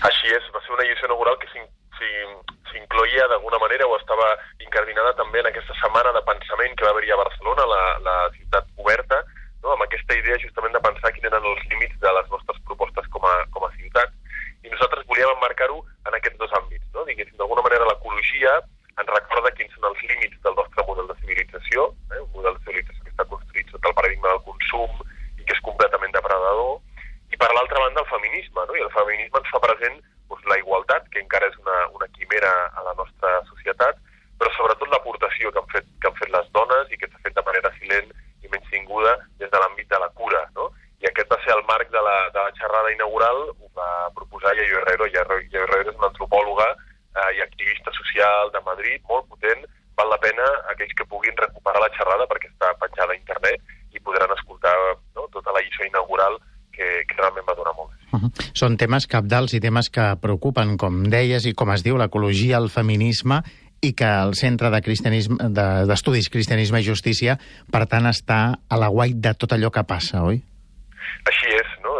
Així 0.08 0.28
és, 0.36 0.44
va 0.54 0.60
ser 0.64 0.74
una 0.76 0.84
lliçó 0.88 1.08
inaugural 1.08 1.38
que 1.40 1.48
s'in- 1.52 1.70
s'in- 1.98 2.40
s'incloïa 2.70 3.28
d'alguna 3.32 3.58
manera 3.62 3.86
o 3.88 3.96
estava 3.96 4.28
incardinada 4.60 5.14
també 5.20 5.40
en 5.40 5.48
aquesta 5.50 5.74
setmana 5.80 6.12
de 6.16 6.22
pensament 6.28 6.76
que 6.76 6.84
va 6.84 6.92
haver-hi 6.92 7.12
a 7.16 7.22
Barcelona, 7.24 7.64
la, 7.74 7.82
la 8.08 8.16
ciutat 8.36 8.68
oberta, 8.76 9.22
no? 9.64 9.72
amb 9.72 9.86
aquesta 9.86 10.16
idea 10.20 10.36
justament 10.44 10.76
de 10.76 10.84
pensar 10.84 11.12
quins 11.16 11.28
eren 11.30 11.48
els 11.52 11.64
límits 11.72 11.96
de 12.04 12.12
les 12.18 12.28
nostres 12.34 12.60
propostes 12.68 13.08
com 13.16 13.24
a, 13.24 13.34
com 13.54 13.64
a 13.64 13.72
ciutat. 13.78 14.12
I 14.62 14.70
nosaltres 14.70 15.08
volíem 15.08 15.32
emmarcar-ho 15.36 15.80
en 16.08 16.14
aquests 16.20 16.38
dos 16.38 16.52
àmbits. 16.60 16.84
No? 16.94 17.06
Diguéssim, 17.08 17.36
d'alguna 17.40 17.64
manera 17.66 17.88
l'ecologia 17.88 18.52
ens 19.00 19.08
recorda 19.08 19.50
quins 19.56 19.72
són 19.74 19.88
els 19.88 20.02
límits 20.04 20.36
del 20.44 20.54
nostre 20.58 20.84
model 20.86 21.08
de 21.08 21.16
civilització, 21.22 21.88
eh? 22.12 22.20
un 22.20 22.30
model 22.36 22.58
de 22.58 22.64
civilització 22.66 23.02
que 23.06 23.12
està 23.14 23.24
construït 23.30 23.70
sota 23.72 23.88
el 23.88 23.96
paradigma 23.98 24.28
del 24.34 24.42
consum 24.48 25.00
i 25.40 25.46
que 25.48 25.54
és 25.56 25.62
completament 25.64 26.12
depredador, 26.14 26.74
i 27.32 27.38
per 27.40 27.48
l'altra 27.56 27.80
banda 27.86 28.02
el 28.04 28.10
feminisme, 28.12 28.66
no? 28.68 28.76
i 28.76 28.84
el 28.84 28.92
feminisme 28.92 29.40
ens 29.40 29.48
fa 29.54 29.62
present 29.64 29.96
doncs, 30.28 30.44
la 30.50 30.58
igualtat, 30.60 31.08
que 31.14 31.22
encara 31.24 31.48
és 31.48 31.56
una, 31.62 31.78
una 31.96 32.08
quimera 32.18 32.52
a 32.76 32.84
la 32.90 32.94
nostra 33.00 33.32
societat, 33.48 33.96
però 34.38 34.52
sobretot 34.58 34.92
l'aportació 34.92 35.50
que, 35.54 35.62
han 35.64 35.72
fet, 35.72 35.88
que 36.02 36.10
han 36.12 36.20
fet 36.20 36.30
les 36.36 36.52
dones 36.52 36.92
i 36.92 37.00
que 37.00 37.08
s'ha 37.08 37.24
fet 37.24 37.34
de 37.40 37.44
manera 37.48 37.72
silent 37.80 38.12
i 38.44 38.52
menys 38.52 38.68
tinguda 38.70 39.16
des 39.40 39.48
de 39.50 39.58
l'àmbit 39.64 39.88
de 39.88 39.98
la 40.04 40.08
cura. 40.20 40.44
No? 40.56 40.68
I 41.00 41.08
aquest 41.08 41.32
va 41.32 41.40
ser 41.44 41.56
el 41.56 41.64
marc 41.68 41.88
de 41.96 42.00
la, 42.04 42.16
de 42.36 42.40
la 42.44 42.52
xerrada 42.60 42.92
inaugural, 42.92 43.44
ho 43.56 43.68
va 43.76 43.90
proposar 44.16 44.52
Yayo 44.58 44.80
Herrero. 44.82 45.08
Yayo 45.08 45.64
Herrero 45.64 45.90
és 45.92 45.98
una 46.00 46.10
antropòloga 46.12 46.68
eh, 46.72 47.30
i 47.38 47.42
activista 47.44 47.92
social 47.96 48.50
de 48.56 48.60
Madrid, 48.66 49.00
molt 49.08 49.28
potent, 49.30 49.62
val 49.98 50.08
la 50.10 50.18
pena 50.22 50.46
aquells 50.72 50.94
que 50.98 51.06
puguin 51.10 51.36
recuperar 51.38 51.82
la 51.84 51.92
xerrada 51.96 52.26
perquè 52.30 52.48
està 52.50 52.72
penjada 52.80 53.12
a 53.14 53.18
internet 53.20 53.60
i 53.92 54.00
podran 54.00 54.32
escoltar 54.38 54.72
no, 55.14 55.28
tota 55.36 55.52
la 55.52 55.60
lliçó 55.60 55.84
inaugural 55.86 56.38
que, 56.72 56.86
que 57.04 57.18
realment 57.20 57.44
va 57.46 57.54
donar 57.58 57.74
molt. 57.76 57.92
Uh 58.12 58.20
-huh. 58.22 58.30
Són 58.72 58.78
temes 58.80 59.04
capdals 59.04 59.52
i 59.52 59.58
temes 59.60 59.90
que 59.92 60.04
preocupen, 60.16 60.78
com 60.80 61.02
deies, 61.12 61.44
i 61.44 61.50
com 61.52 61.68
es 61.74 61.82
diu, 61.84 61.98
l'ecologia, 62.00 62.56
el 62.56 62.70
feminisme, 62.72 63.42
i 63.84 63.90
que 63.92 64.08
el 64.08 64.32
Centre 64.38 64.70
de 64.72 64.80
cristianisme 64.80 65.50
d'Estudis 65.52 66.30
de, 66.30 66.32
Cristianisme 66.32 66.80
i 66.80 66.86
Justícia, 66.86 67.34
per 67.68 67.82
tant, 67.92 68.08
està 68.08 68.38
a 68.56 68.78
la 68.80 68.88
guai 68.94 69.12
de 69.12 69.34
tot 69.36 69.52
allò 69.52 69.68
que 69.74 69.84
passa, 69.84 70.22
oi? 70.24 70.40
Així 71.28 71.52
és, 71.58 71.76
no? 71.84 71.98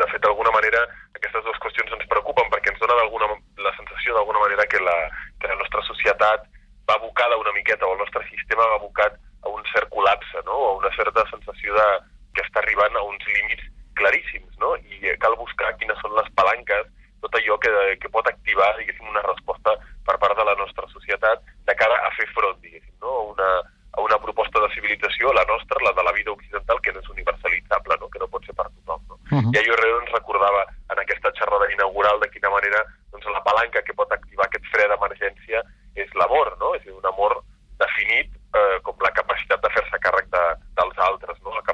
De 0.00 0.08
fet, 0.14 0.24
d'alguna 0.24 0.54
manera, 0.56 0.86
aquestes 1.20 1.44
dues 1.44 1.60
qüestions 1.66 1.92
ens 1.98 2.08
preocupen 2.08 2.48
perquè 2.56 2.72
ens 2.72 2.80
dona 2.80 2.96
alguna, 3.04 3.28
la 3.68 3.76
sensació 3.76 4.16
d'alguna 4.16 4.46
manera 4.46 4.64
que 4.72 4.80
la, 4.88 4.98
que 5.36 5.52
la 5.52 5.60
nostra 5.60 5.84
societat 5.92 6.48
va 6.88 6.96
abocada 6.96 7.36
una 7.44 7.52
miqueta, 7.60 7.84
o 7.84 7.92
el 7.92 8.04
nostre 8.06 8.24
sistema 8.32 8.72
va 8.72 8.80
abocat 8.80 9.20
a 9.44 9.52
un 9.52 9.68
cert 9.74 9.92
col·lapse, 9.92 10.48
no? 10.48 10.56
o 10.64 10.72
a 10.72 10.76
una 10.80 10.96
certa 10.96 11.28
sensació 11.28 11.76
de 11.76 11.88
que 12.32 12.48
està 12.48 12.64
arribant 12.64 12.96
a 12.96 13.04
uns 13.04 13.32
límits 13.36 13.68
claríssims, 13.98 14.52
no? 14.62 14.74
i 14.76 15.16
cal 15.22 15.36
buscar 15.40 15.74
quines 15.80 15.98
són 16.04 16.14
les 16.18 16.28
palanques, 16.38 16.88
tot 17.24 17.38
allò 17.38 17.56
que, 17.58 17.72
que 18.02 18.10
pot 18.12 18.26
activar, 18.28 18.74
diguéssim, 18.78 19.08
una 19.10 19.24
resposta 19.26 19.74
per 20.06 20.18
part 20.22 20.36
de 20.38 20.44
la 20.46 20.54
nostra 20.60 20.86
societat 20.92 21.42
de 21.66 21.74
cara 21.80 21.96
a 22.06 22.12
fer 22.18 22.28
front, 22.34 22.60
diguéssim, 22.62 22.94
no? 23.02 23.14
a, 23.14 23.24
una, 23.32 23.48
a 23.96 24.04
una 24.04 24.18
proposta 24.22 24.62
de 24.62 24.70
civilització, 24.74 25.32
la 25.34 25.46
nostra, 25.50 25.82
la 25.84 25.94
de 25.96 26.04
la 26.06 26.14
vida 26.16 26.34
occidental, 26.34 26.80
que 26.84 26.94
no 26.94 27.02
és 27.02 27.10
universalitzable, 27.16 27.98
no? 28.00 28.10
que 28.12 28.22
no 28.22 28.30
pot 28.32 28.46
ser 28.46 28.54
per 28.54 28.68
tothom. 28.68 29.02
No? 29.08 29.18
Uh 29.32 29.40
-huh. 29.40 29.54
I 29.56 29.58
Herrero 29.64 30.00
ens 30.02 30.12
recordava 30.12 30.62
en 30.92 30.98
aquesta 31.02 31.32
xerrada 31.38 31.72
inaugural 31.72 32.20
de 32.20 32.30
quina 32.30 32.50
manera 32.50 32.84
doncs, 33.10 33.26
la 33.32 33.42
palanca 33.42 33.82
que 33.82 33.94
pot 33.94 34.12
activar 34.12 34.46
aquest 34.46 34.66
fre 34.72 34.88
d'emergència 34.88 35.62
és 35.94 36.08
l'amor, 36.14 36.56
no? 36.60 36.74
és 36.74 36.84
dir, 36.84 36.92
un 36.92 37.06
amor 37.06 37.42
definit 37.78 38.30
eh, 38.54 38.78
com 38.82 38.96
la 39.00 39.10
capacitat 39.10 39.60
de 39.62 39.70
fer-se 39.74 39.98
càrrec 40.04 40.28
de, 40.32 40.44
dels 40.78 40.98
altres, 41.10 41.40
no? 41.42 41.54
la 41.56 41.64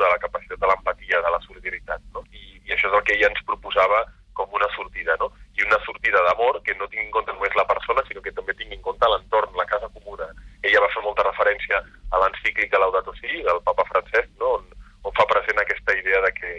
de 0.00 0.08
la 0.12 0.20
capacitat 0.22 0.60
de 0.62 0.70
l'empatia, 0.70 1.20
de 1.24 1.34
la 1.34 1.40
solidaritat. 1.46 2.04
No? 2.14 2.24
I, 2.32 2.60
I 2.66 2.76
això 2.76 2.90
és 2.90 2.96
el 2.98 3.04
que 3.06 3.16
ella 3.16 3.30
ens 3.32 3.44
proposava 3.48 4.04
com 4.38 4.54
una 4.54 4.68
sortida, 4.76 5.16
no? 5.18 5.32
I 5.58 5.66
una 5.66 5.80
sortida 5.82 6.22
d'amor 6.28 6.60
que 6.62 6.76
no 6.78 6.86
tingui 6.86 7.08
en 7.08 7.14
compte 7.16 7.34
només 7.34 7.56
la 7.58 7.66
persona, 7.66 8.04
sinó 8.06 8.22
que 8.22 8.34
també 8.36 8.54
tingui 8.54 8.78
en 8.78 8.84
compte 8.86 9.10
l'entorn, 9.10 9.56
la 9.58 9.66
casa 9.66 9.90
comuna. 9.96 10.30
Ella 10.62 10.82
va 10.84 10.90
fer 10.94 11.02
molta 11.02 11.26
referència 11.26 11.82
a 11.82 12.22
l'encíclica 12.22 12.78
Laudato 12.78 13.14
Si, 13.18 13.42
del 13.42 13.62
papa 13.66 13.86
Francesc, 13.90 14.30
no? 14.38 14.58
on, 14.60 14.68
on 15.02 15.16
fa 15.18 15.26
present 15.32 15.58
aquesta 15.62 15.96
idea 15.98 16.22
de 16.22 16.32
que, 16.38 16.52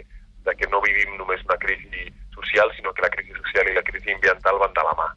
de 0.44 0.56
que 0.60 0.68
no 0.68 0.82
vivim 0.84 1.16
només 1.16 1.40
una 1.48 1.56
crisi 1.62 2.10
social, 2.36 2.68
sinó 2.76 2.92
que 2.92 3.08
la 3.08 3.12
crisi 3.16 3.32
social 3.40 3.72
i 3.72 3.76
la 3.76 3.86
crisi 3.86 4.12
ambiental 4.12 4.60
van 4.60 4.76
de 4.76 4.84
la 4.84 4.94
mà. 5.00 5.08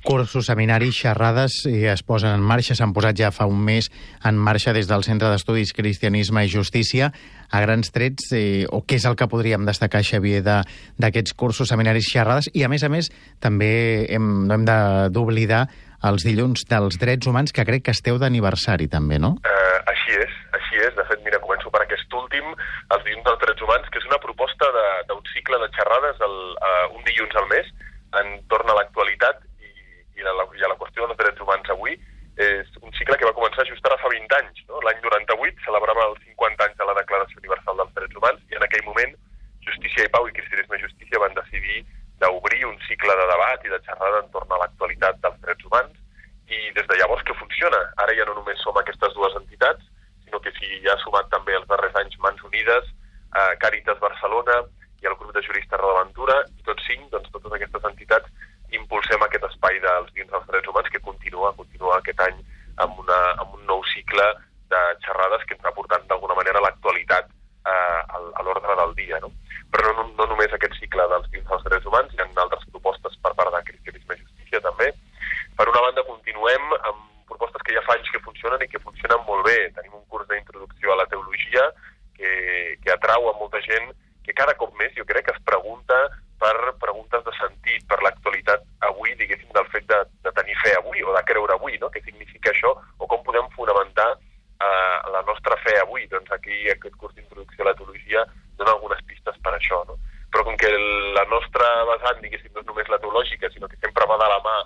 Cursos, 0.00 0.46
seminaris, 0.48 0.96
xerrades 0.96 1.60
i 1.68 1.84
es 1.92 2.00
posen 2.02 2.32
en 2.32 2.44
marxa, 2.44 2.74
s'han 2.74 2.94
posat 2.96 3.18
ja 3.20 3.28
fa 3.34 3.44
un 3.48 3.60
mes 3.60 3.90
en 4.24 4.38
marxa 4.40 4.72
des 4.72 4.88
del 4.88 5.04
Centre 5.04 5.28
d'Estudis 5.28 5.74
Cristianisme 5.76 6.46
i 6.46 6.48
Justícia. 6.48 7.10
A 7.50 7.60
grans 7.64 7.90
trets, 7.90 8.30
eh, 8.36 8.64
o 8.70 8.82
què 8.86 9.00
és 9.00 9.06
el 9.08 9.16
que 9.18 9.26
podríem 9.30 9.66
destacar, 9.66 10.04
Xavier, 10.06 10.42
d'aquests 10.44 11.34
cursos, 11.34 11.68
seminaris, 11.68 12.06
xerrades? 12.06 12.50
I, 12.54 12.62
a 12.62 12.70
més 12.70 12.84
a 12.86 12.90
més, 12.92 13.10
també 13.42 14.06
hem, 14.08 14.28
no 14.46 14.54
hem 14.54 14.66
d'oblidar 15.10 15.64
els 16.08 16.24
dilluns 16.24 16.64
dels 16.68 16.96
drets 17.00 17.28
humans, 17.28 17.52
que 17.52 17.64
crec 17.68 17.84
que 17.88 17.94
esteu 17.96 18.20
d'aniversari, 18.20 18.86
també, 18.88 19.18
no? 19.20 19.34
Uh, 19.44 19.78
així 19.92 20.16
és, 20.16 20.36
així 20.56 20.80
és. 20.86 20.94
De 20.96 21.04
fet, 21.10 21.20
mira, 21.26 21.40
començo 21.42 21.72
per 21.72 21.82
aquest 21.84 22.14
últim, 22.16 22.54
els 22.94 23.04
dilluns 23.04 23.26
dels 23.26 23.42
drets 23.42 23.66
humans, 23.66 23.90
que 23.92 24.00
és 24.00 24.08
una 24.08 24.20
proposta 24.22 24.70
d'un 25.10 25.20
cicle 25.34 25.60
de 25.60 25.68
xerrades 25.76 26.22
el, 26.24 26.38
uh, 26.56 26.86
un 26.96 27.04
dilluns 27.08 27.36
al 27.36 27.50
mes, 27.52 27.68
entorn 28.22 28.70
a 28.70 28.78
l'actualitat 28.78 29.44
i, 29.60 29.68
i, 30.16 30.24
a 30.24 30.32
la, 30.38 30.48
i 30.56 30.64
a 30.64 30.72
la 30.72 30.78
qüestió 30.80 31.04
dels 31.04 31.20
drets 31.20 31.44
humans 31.44 31.74
avui. 31.76 31.98
És 32.40 32.68
un 32.80 32.92
cicle 32.96 33.18
que 33.20 33.26
va 33.28 33.36
començar 33.36 33.66
just 33.68 33.84
ara 33.84 33.98
fa 34.00 34.08
20 34.08 34.36
anys. 34.38 34.60
No? 34.70 34.80
L'any 34.86 35.00
98 35.04 35.64
celebrava 35.66 36.06
els 36.08 36.20
50 36.24 36.64
anys 36.64 36.78
de 36.80 36.86
la 36.88 36.96
Declaració 36.96 37.40
Universal 37.42 37.82
dels 37.82 37.96
Drets 37.98 38.16
Humans 38.16 38.44
i 38.48 38.56
en 38.56 38.64
aquell 38.64 38.86
moment 38.86 39.16
Justícia 39.66 40.06
i 40.06 40.12
Pau 40.14 40.28
i 40.28 40.32
Cristianisme 40.32 40.78
i 40.78 40.84
Justícia 40.86 41.20
van 41.20 41.36
decidir 41.36 41.82
d'obrir 42.20 42.64
un 42.68 42.78
cicle 42.86 43.16
de 43.16 43.26
debat 43.32 43.64
i 43.64 43.72
de 43.72 43.80
xerrada 43.84 44.22
entorn 44.24 44.52
a 44.52 44.60
l'actualitat 44.62 45.20
dels 45.24 45.38
drets 45.44 45.68
humans 45.68 45.96
i 46.52 46.58
des 46.76 46.86
de 46.88 46.98
llavors 47.00 47.24
que 47.28 47.36
funciona. 47.40 47.80
Ara 48.04 48.16
ja 48.16 48.26
no 48.28 48.36
només 48.40 48.60
som 48.64 48.76
aquestes 48.76 49.14
dues 49.16 49.36
entitats, 49.40 49.84
sinó 50.24 50.40
que 50.44 50.52
s'hi 50.56 50.80
ha 50.88 50.98
sumat 51.04 51.30
també 51.32 51.56
els 51.56 51.68
darrers 51.70 51.96
anys 52.02 52.18
Mans 52.24 52.44
Unides, 52.48 52.92
eh, 53.36 53.52
Càritas 53.64 54.00
Barcelona 54.04 54.62
i 55.00 55.08
el 55.08 55.16
grup 55.20 55.32
de 55.36 55.44
juristes 55.46 55.80
Redaventura, 55.80 56.40
i 56.56 56.64
tots 56.68 56.84
cinc, 56.88 57.08
doncs 57.14 57.32
totes 57.36 57.56
aquestes 57.56 57.88
entitats, 57.92 58.48
impulsem 58.76 59.22
aquest 59.24 59.46
espai 59.48 59.80
dels 59.82 60.12
dins 60.14 60.30
dels 60.30 60.46
drets 60.50 60.68
humans 60.68 60.92
que 60.92 61.02
continua, 61.06 61.54
continua 61.56 61.98
aquest 61.98 62.20
any 62.26 62.38
amb, 62.84 62.98
una, 63.02 63.18
amb 63.42 63.56
un 63.56 63.64
nou 63.66 63.82
cicle 63.94 64.26
de 64.70 64.80
xerrades 65.04 65.44
que 65.46 65.56
ens 65.56 65.66
ha 65.66 65.74
portat 65.76 66.06
d'alguna 66.08 66.36
manera 66.38 66.62
l'actualitat 66.62 67.30
eh, 67.66 68.00
a 68.38 68.42
l'ordre 68.46 68.76
del 68.82 68.94
dia. 68.94 69.18
No? 69.24 69.32
Però 69.74 69.92
no, 69.96 70.06
no 70.18 70.26
només 70.32 70.54
aquest 70.54 70.78
cicle 70.78 71.06
dels 71.12 71.28
dins 71.34 71.46
dels 71.50 71.66
drets 71.66 71.86
humans, 71.90 72.14
hi 72.14 72.22
ha 72.22 72.28
altres 72.44 72.66
propostes 72.70 73.18
per 73.24 73.34
part 73.38 73.54
de 73.54 73.62
Cristianisme 73.70 74.16
i 74.16 74.22
Justícia 74.22 74.62
també. 74.66 74.90
Per 75.58 75.68
una 75.68 75.84
banda, 75.86 76.06
continuem 76.08 76.76
amb 76.80 77.26
propostes 77.30 77.66
que 77.66 77.76
ja 77.76 77.84
fa 77.86 77.98
anys 77.98 78.10
que 78.14 78.22
funcionen 78.24 78.62
i 78.64 78.70
que 78.70 78.82
funcionen 78.82 79.26
molt 79.26 79.46
bé. 79.46 79.58
Tenim 79.76 79.98
un 79.98 80.06
curs 80.12 80.28
d'introducció 80.30 80.94
a 80.94 81.00
la 81.02 81.08
teologia 81.10 81.68
que, 82.16 82.32
que 82.82 82.94
atrau 82.94 83.30
a 83.30 83.36
molta 83.38 83.62
gent 83.66 83.92
que 84.24 84.34
cada 84.36 84.54
cop 84.58 84.74
més 84.78 84.92
jo 84.96 85.06
crec 85.08 85.26
que 85.26 85.34
es 85.34 85.46
pregunta 85.46 85.96
per 86.40 86.54
preguntes 86.80 87.22
de 87.24 87.32
sentit, 87.36 87.84
per 87.88 87.98
l'actualitat 88.00 88.64
avui, 88.88 89.12
diguéssim, 89.18 89.50
del 89.52 89.66
fet 89.74 89.84
de, 89.90 89.98
de 90.24 90.32
tenir 90.36 90.50
la 95.12 95.22
nostra 95.26 95.56
fe 95.64 95.76
aquí 96.50 96.70
aquest 96.70 96.96
curs 96.98 97.14
d'introducció 97.14 97.62
a 97.64 97.70
la 97.70 97.76
teologia 97.78 98.24
dona 98.58 98.74
algunes 98.74 99.00
pistes 99.06 99.36
per 99.44 99.54
això, 99.54 99.84
no? 99.86 99.96
Però 100.30 100.44
com 100.44 100.56
que 100.58 100.70
la 101.14 101.24
nostra 101.30 101.66
vessant, 101.88 102.20
diguéssim, 102.22 102.52
no 102.54 102.62
és 102.62 102.66
només 102.66 102.90
la 102.90 102.98
teològica, 103.02 103.50
sinó 103.50 103.68
que 103.68 103.78
sempre 103.82 104.06
va 104.06 104.18
de 104.18 104.28
la 104.30 104.40
mà 104.44 104.56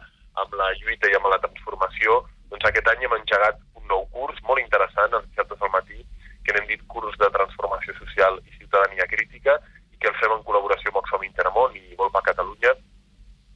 amb 0.42 0.56
la 0.60 0.72
lluita 0.80 1.08
i 1.08 1.16
amb 1.16 1.28
la 1.32 1.40
transformació, 1.44 2.24
doncs 2.50 2.66
aquest 2.68 2.88
any 2.92 3.04
hem 3.04 3.16
engegat 3.16 3.60
un 3.80 3.86
nou 3.88 4.04
curs 4.16 4.40
molt 4.48 4.60
interessant, 4.60 5.12
els 5.12 5.28
dissabtes 5.30 5.62
al 5.62 5.72
matí, 5.76 6.00
que 6.44 6.56
n'hem 6.56 6.68
dit 6.68 6.82
curs 6.88 7.16
de 7.20 7.30
transformació 7.36 7.96
social 8.00 8.40
i 8.44 8.58
ciutadania 8.58 9.08
crítica, 9.08 9.56
i 9.92 9.96
que 10.00 10.10
el 10.10 10.18
fem 10.20 10.34
en 10.34 10.44
col·laboració 10.44 10.92
amb 10.92 11.00
Oxfam 11.00 11.24
Interamont 11.28 11.76
i 11.80 11.96
Volpa 12.00 12.24
Catalunya, 12.28 12.74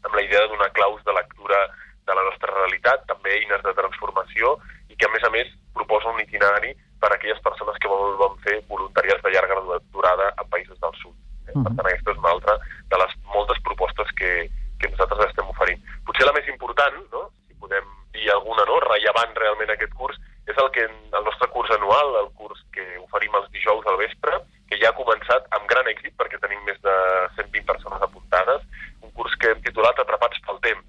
amb 0.07 0.15
la 0.15 0.25
idea 0.25 0.45
de 0.45 0.53
donar 0.55 0.73
claus 0.73 1.05
de 1.05 1.13
lectura 1.13 1.65
de 2.09 2.17
la 2.17 2.25
nostra 2.25 2.55
realitat, 2.55 3.05
també 3.11 3.37
eines 3.37 3.65
de 3.65 3.75
transformació, 3.77 4.57
i 4.89 4.97
que 4.97 5.09
a 5.09 5.13
més 5.13 5.25
a 5.27 5.35
més 5.35 5.51
proposa 5.77 6.15
un 6.15 6.23
itinerari 6.23 6.73
per 7.01 7.13
a 7.13 7.17
aquelles 7.17 7.41
persones 7.41 7.79
que 7.81 7.89
volen 7.91 8.39
fer 8.45 8.59
voluntariats 8.69 9.23
de 9.23 9.33
llarga 9.33 9.61
durada 9.95 10.33
a 10.37 10.45
països 10.45 10.79
del 10.83 10.95
sud. 11.03 11.15
Eh? 11.47 11.53
Uh 11.55 11.61
-huh. 11.61 11.65
Per 11.65 11.73
tant, 11.77 11.87
aquesta 11.87 12.11
és 12.13 12.19
una 12.19 12.33
altra 12.35 12.55
de 12.93 12.97
les 13.03 13.13
moltes 13.35 13.59
propostes 13.67 14.09
que, 14.19 14.51
que 14.81 14.91
nosaltres 14.91 15.27
estem 15.27 15.49
oferint. 15.49 15.81
Potser 16.05 16.27
la 16.27 16.37
més 16.39 16.47
important, 16.49 16.97
no? 17.13 17.31
si 17.47 17.55
podem 17.55 17.85
dir 18.13 18.31
alguna 18.31 18.65
no? 18.65 18.81
rellevant 18.81 19.33
realment 19.37 19.71
aquest 19.71 19.95
curs, 19.95 20.17
és 20.47 20.57
el 20.57 20.71
que 20.71 20.85
el 21.19 21.25
nostre 21.25 21.49
curs 21.49 21.71
anual, 21.71 22.17
el 22.25 22.31
curs 22.35 22.59
que 22.73 22.85
oferim 23.07 23.35
els 23.35 23.51
dijous 23.51 23.87
al 23.87 23.99
vespre, 23.99 24.33
que 24.69 24.79
ja 24.81 24.89
ha 24.89 25.01
començat 25.03 25.43
amb 25.51 25.69
gran 25.69 25.87
èxit 25.87 26.13
perquè 26.17 26.39
tenim 26.41 26.61
més 26.65 26.81
de 26.83 26.97
120 27.37 27.65
persones 27.65 28.03
apuntades, 28.03 28.61
un 29.03 29.11
curs 29.11 29.35
que 29.37 29.51
hem 29.51 29.61
titulat 29.63 29.99
Atrapats 29.99 30.41
pel 30.47 30.59
temps. 30.61 30.85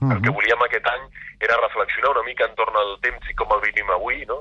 Uh 0.00 0.08
-huh. 0.08 0.16
El 0.16 0.22
que 0.22 0.30
volíem 0.30 0.62
aquest 0.64 0.86
any 0.86 1.04
era 1.40 1.56
reflexionar 1.60 2.10
una 2.10 2.22
mica 2.22 2.46
entorn 2.46 2.76
al 2.76 2.98
temps 3.00 3.28
i 3.28 3.34
com 3.34 3.52
el 3.52 3.60
vivim 3.60 3.90
avui, 3.90 4.24
no? 4.26 4.38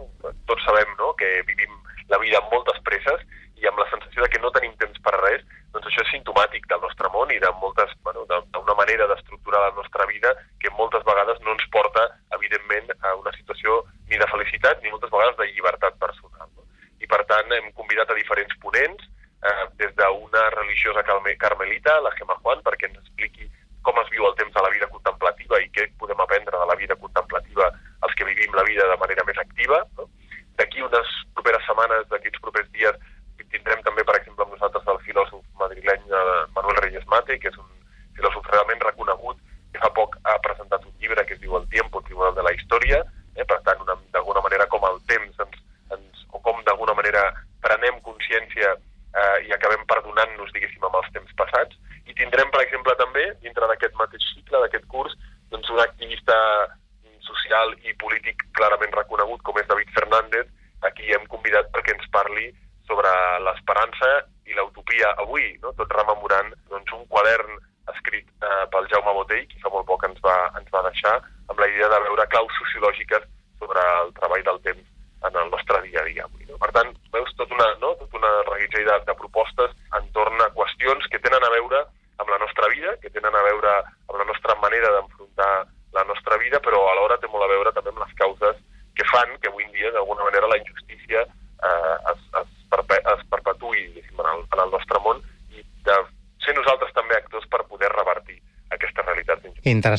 Tots 0.48 0.64
sabem 0.64 0.90
no? 0.98 1.14
que 1.16 1.44
vivim 1.44 1.72
la 2.08 2.18
vida 2.18 2.38
amb 2.40 2.52
moltes 2.52 2.80
presses 2.88 3.20
i 3.60 3.68
amb 3.68 3.80
la 3.80 3.90
sensació 3.90 4.24
de 4.24 4.30
que 4.30 4.40
no 4.40 4.52
tenim 4.56 4.74
temps 4.80 5.00
per 5.04 5.14
res, 5.20 5.44
doncs 5.74 5.88
això 5.88 6.02
és 6.06 6.12
simptomàtic 6.16 6.66
del 6.72 6.82
nostre 6.82 7.12
món 7.14 7.32
i 7.32 7.40
de 7.44 7.52
moltes, 7.62 7.92
bueno, 8.08 8.26
d'una 8.30 8.76
manera 8.82 9.08
d'estructurar 9.08 9.62
la 9.68 9.76
nostra 9.76 10.06
vida 10.06 10.34
que 10.60 10.72
moltes 10.80 11.04
vegades 11.04 11.40
no 11.44 11.52
ens 11.52 11.68
porta, 11.76 12.08
evidentment, 12.40 12.90
a 13.04 13.16
una 13.20 13.36
situació 13.36 13.84
ni 14.08 14.18
de 14.18 14.28
felicitat 14.32 14.82
ni 14.82 14.90
moltes 14.90 15.12
vegades 15.12 15.38
de 15.38 15.52
llibertat 15.52 16.00
personal. 16.00 16.48
No? 16.56 16.64
I 17.00 17.08
per 17.08 17.24
tant 17.28 17.52
hem 17.52 17.72
convidat 17.74 18.10
a 18.10 18.18
diferents 18.18 18.56
ponents, 18.64 19.04
eh, 19.44 19.66
des 19.78 19.94
d'una 19.96 20.50
religiosa 20.56 21.04
carmelita, 21.04 22.00
la 22.02 22.16
Gemma 22.18 22.40
Juan, 22.42 22.64
perquè 22.64 22.90
ens 22.90 23.04
expliqui 23.04 23.52
com 23.84 24.00
es 24.04 24.10
viu 24.14 24.26
el 24.28 24.36
temps 24.40 24.54
de 24.54 24.64
la 24.66 24.72
vida 24.74 24.90
contemplativa 24.92 25.62
i 25.64 25.70
què 25.76 25.88
podem 26.02 26.20
aprendre 26.24 26.58
de 26.58 26.68
la 26.72 26.78
vida 26.80 26.98
contemplativa 27.00 27.70
els 28.06 28.16
que 28.16 28.28
vivim 28.28 28.56
la 28.56 28.66
vida 28.68 28.88
de 28.90 28.98
manera 29.02 29.26
més 29.28 29.38
activa. 29.38 29.84
No? 29.98 30.10
D'aquí 30.60 30.84
unes 30.84 31.14
properes 31.36 31.64
setmanes, 31.68 32.08
d'aquests 32.12 32.44
propers 32.44 32.68
dies, 32.76 32.98
tindrem 33.50 33.82
també, 33.86 34.04
per 34.06 34.18
exemple, 34.20 34.46
amb 34.46 34.56
nosaltres 34.56 34.88
el 34.94 35.00
filòsof 35.06 35.44
madrileny 35.62 36.04
eh, 36.06 36.42
Manuel 36.56 36.82
Reyes 36.84 37.06
Mate, 37.12 37.38
que 37.42 37.52
és 37.52 37.58
un 37.58 37.70
filòsof 38.18 38.50
realment 38.52 38.84
reconegut, 38.86 39.40
que 39.74 39.82
fa 39.82 39.90
poc 39.96 40.18
ha 40.26 40.38
presentat 40.46 40.86
un 40.86 40.94
llibre 41.02 41.26
que 41.26 41.36
es 41.38 41.42
diu 41.42 41.56
El 41.58 41.68
tiempo, 41.74 42.02
Tribunal 42.06 42.36
de 42.38 42.46
la 42.46 42.54
Història, 42.56 43.02
eh? 43.36 43.46
per 43.46 43.60
tant, 43.66 43.82
d'alguna 44.14 44.44
manera 44.46 44.68
com 44.72 44.86
el 44.90 45.02
temps 45.12 45.44
ens, 45.46 45.62
ens, 45.98 46.26
o 46.34 46.42
com 46.46 46.62
d'alguna 46.68 46.96
manera 46.98 47.26
prenem 47.66 48.00
consciència 48.06 48.76
eh, 48.76 49.38
i 49.48 49.54
acabem 49.56 49.86
perdonant-nos, 49.90 50.54
diguéssim, 50.56 50.84
amb 50.86 51.00
els 51.02 51.12
temps 51.16 51.36
passats. 51.42 51.78
I 52.10 52.16
tindrem, 52.18 52.50
per 52.54 52.64
exemple, 52.66 52.96
també, 53.02 53.26
dintre 53.46 53.59
clarament 58.60 58.96
reconegut, 59.00 59.44
com 59.48 59.60
és 59.62 59.69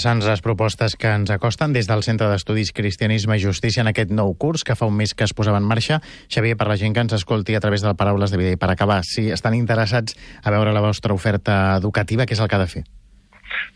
Interessants 0.01 0.31
les 0.31 0.41
propostes 0.41 0.95
que 0.97 1.11
ens 1.13 1.29
acosten 1.29 1.75
des 1.77 1.85
del 1.85 2.01
Centre 2.01 2.25
d'Estudis 2.31 2.71
Cristianisme 2.73 3.37
i 3.37 3.43
Justícia 3.43 3.83
en 3.85 3.91
aquest 3.91 4.09
nou 4.17 4.31
curs 4.33 4.63
que 4.65 4.73
fa 4.73 4.87
un 4.89 4.95
mes 4.97 5.13
que 5.13 5.27
es 5.29 5.35
posava 5.37 5.59
en 5.61 5.67
marxa. 5.69 5.99
Xavier, 6.33 6.55
per 6.57 6.71
la 6.71 6.77
gent 6.81 6.95
que 6.97 7.03
ens 7.05 7.13
escolti 7.13 7.53
a 7.53 7.61
través 7.61 7.85
de 7.85 7.93
Paraules 7.93 8.33
de 8.33 8.39
Vida 8.41 8.55
i 8.57 8.61
per 8.63 8.71
acabar, 8.73 9.03
si 9.05 9.27
estan 9.29 9.59
interessats 9.59 10.17
a 10.41 10.55
veure 10.55 10.73
la 10.73 10.81
vostra 10.81 11.13
oferta 11.13 11.77
educativa, 11.77 12.25
què 12.25 12.33
és 12.33 12.41
el 12.41 12.49
que 12.49 12.57
ha 12.57 12.63
de 12.63 12.71
fer? 12.73 12.83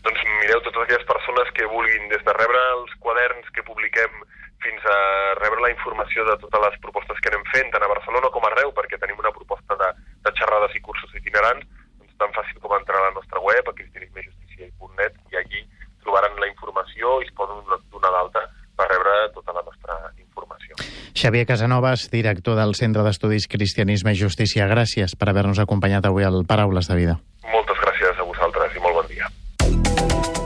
Doncs 0.07 0.25
mireu, 0.39 0.63
totes 0.65 0.87
aquelles 0.87 1.05
persones 1.11 1.53
que 1.53 1.69
vulguin, 1.75 2.09
des 2.15 2.25
de 2.25 2.37
rebre 2.39 2.63
els 2.71 2.97
quaderns 3.05 3.53
que 3.53 3.67
publiquem 3.69 4.17
fins 4.65 4.89
a 4.89 4.97
rebre 5.43 5.61
la 5.61 5.73
informació 5.77 6.25
de 6.25 6.39
totes 6.41 6.65
les 6.65 6.81
propostes 6.87 7.21
que 7.21 7.35
anem 7.35 7.45
fent, 7.53 7.69
tant 7.69 7.85
a 7.85 7.93
Barcelona 7.93 8.33
com 8.33 8.49
arreu, 8.49 8.73
perquè 8.73 8.97
tenim 8.97 9.21
una 9.21 9.35
proposta 9.37 9.77
de, 9.77 9.93
de 10.25 10.33
xerrades 10.41 10.73
i 10.73 10.81
cursos 10.89 11.21
itinerants, 11.21 11.69
doncs 12.01 12.17
tan 12.17 12.33
fàcil 12.41 12.57
com 12.65 12.73
entrar 12.81 12.97
a 13.03 13.11
la 13.11 13.15
nostra 13.21 13.45
web, 13.45 13.69
a 13.69 13.77
cristianismejustícia.net, 13.77 15.21
i 15.29 15.43
allí 15.45 15.67
trobaran 16.05 16.37
la 16.39 16.47
informació 16.51 17.19
i 17.21 17.27
es 17.27 17.33
poden 17.35 17.63
donar 17.65 18.13
d'alta 18.13 18.45
per 18.75 18.87
rebre 18.91 19.15
tota 19.35 19.55
la 19.55 19.63
nostra 19.65 19.97
informació. 20.19 20.77
Xavier 21.15 21.45
Casanovas, 21.47 22.09
director 22.11 22.57
del 22.59 22.75
Centre 22.75 23.03
d'Estudis 23.03 23.47
Cristianisme 23.51 24.13
i 24.13 24.19
Justícia, 24.19 24.67
gràcies 24.71 25.15
per 25.15 25.31
haver-nos 25.31 25.61
acompanyat 25.63 26.05
avui 26.05 26.27
al 26.27 26.43
Paraules 26.47 26.91
de 26.91 26.99
Vida. 26.99 27.15
Moltes 27.51 27.79
gràcies 27.83 28.19
a 28.19 28.27
vosaltres 28.27 28.75
i 28.75 28.83
molt 28.83 28.99
bon 29.01 29.07
dia. 29.11 29.31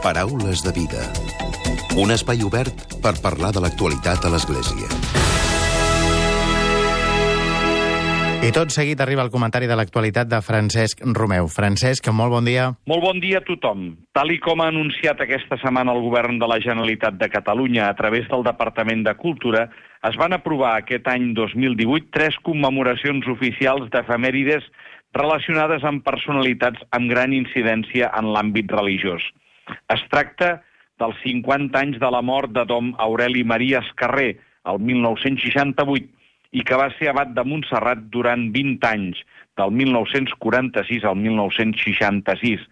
Paraules 0.02 0.62
de 0.64 0.72
Vida. 0.76 1.02
Un 1.98 2.14
espai 2.14 2.46
obert 2.46 2.86
per 3.02 3.18
parlar 3.20 3.50
de 3.52 3.66
l'actualitat 3.66 4.24
a 4.24 4.32
l'Església. 4.32 5.29
I 8.40 8.54
tot 8.56 8.70
seguit 8.72 8.96
arriba 9.04 9.20
el 9.20 9.28
comentari 9.28 9.66
de 9.68 9.76
l'actualitat 9.76 10.28
de 10.30 10.38
Francesc 10.40 11.02
Romeu. 11.12 11.44
Francesc, 11.52 12.06
molt 12.08 12.32
bon 12.32 12.46
dia. 12.48 12.70
Molt 12.88 13.02
bon 13.04 13.18
dia 13.20 13.42
a 13.42 13.44
tothom. 13.44 13.82
Tal 14.16 14.30
i 14.32 14.38
com 14.40 14.62
ha 14.64 14.70
anunciat 14.72 15.18
aquesta 15.20 15.58
setmana 15.60 15.92
el 15.92 16.00
govern 16.00 16.38
de 16.40 16.48
la 16.48 16.56
Generalitat 16.64 17.18
de 17.20 17.28
Catalunya 17.28 17.90
a 17.90 17.96
través 17.98 18.24
del 18.30 18.46
Departament 18.46 19.02
de 19.04 19.12
Cultura, 19.20 19.66
es 20.08 20.16
van 20.16 20.32
aprovar 20.32 20.70
aquest 20.78 21.10
any 21.12 21.34
2018 21.36 22.08
tres 22.16 22.38
commemoracions 22.46 23.28
oficials 23.28 23.92
d'efemèrides 23.92 24.64
relacionades 25.20 25.84
amb 25.84 26.00
personalitats 26.06 26.80
amb 26.96 27.12
gran 27.12 27.34
incidència 27.36 28.08
en 28.16 28.30
l'àmbit 28.32 28.72
religiós. 28.72 29.20
Es 29.92 30.00
tracta 30.08 30.62
dels 30.96 31.20
50 31.26 31.76
anys 31.76 32.00
de 32.00 32.08
la 32.08 32.24
mort 32.24 32.56
de 32.56 32.64
Dom 32.64 32.94
Aureli 32.96 33.44
Maria 33.44 33.84
Escarrer, 33.84 34.38
el 34.64 34.80
1968, 34.80 36.08
i 36.52 36.64
que 36.66 36.78
va 36.78 36.88
ser 36.98 37.10
abat 37.10 37.32
de 37.36 37.44
Montserrat 37.46 38.02
durant 38.14 38.48
20 38.54 38.86
anys, 38.88 39.20
del 39.58 39.74
1946 39.76 41.04
al 41.04 41.18
1966, 41.20 42.62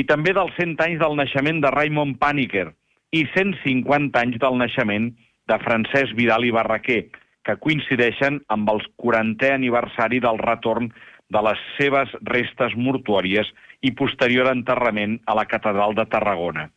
i 0.00 0.04
també 0.08 0.34
dels 0.36 0.54
100 0.58 0.78
anys 0.86 1.00
del 1.02 1.16
naixement 1.18 1.60
de 1.64 1.72
Raymond 1.74 2.18
Paniker 2.20 2.68
i 3.16 3.24
150 3.34 4.20
anys 4.20 4.38
del 4.42 4.58
naixement 4.60 5.10
de 5.50 5.58
Francesc 5.64 6.14
Vidal 6.18 6.46
i 6.46 6.52
Barraquer, 6.54 7.02
que 7.44 7.56
coincideixen 7.64 8.38
amb 8.54 8.70
el 8.70 8.84
40è 9.02 9.54
aniversari 9.56 10.20
del 10.22 10.38
retorn 10.38 10.90
de 11.30 11.42
les 11.46 11.62
seves 11.78 12.12
restes 12.28 12.74
mortuòries 12.76 13.50
i 13.86 13.94
posterior 13.96 14.50
enterrament 14.50 15.18
a 15.26 15.36
la 15.38 15.46
Catedral 15.50 15.96
de 15.98 16.06
Tarragona. 16.10 16.68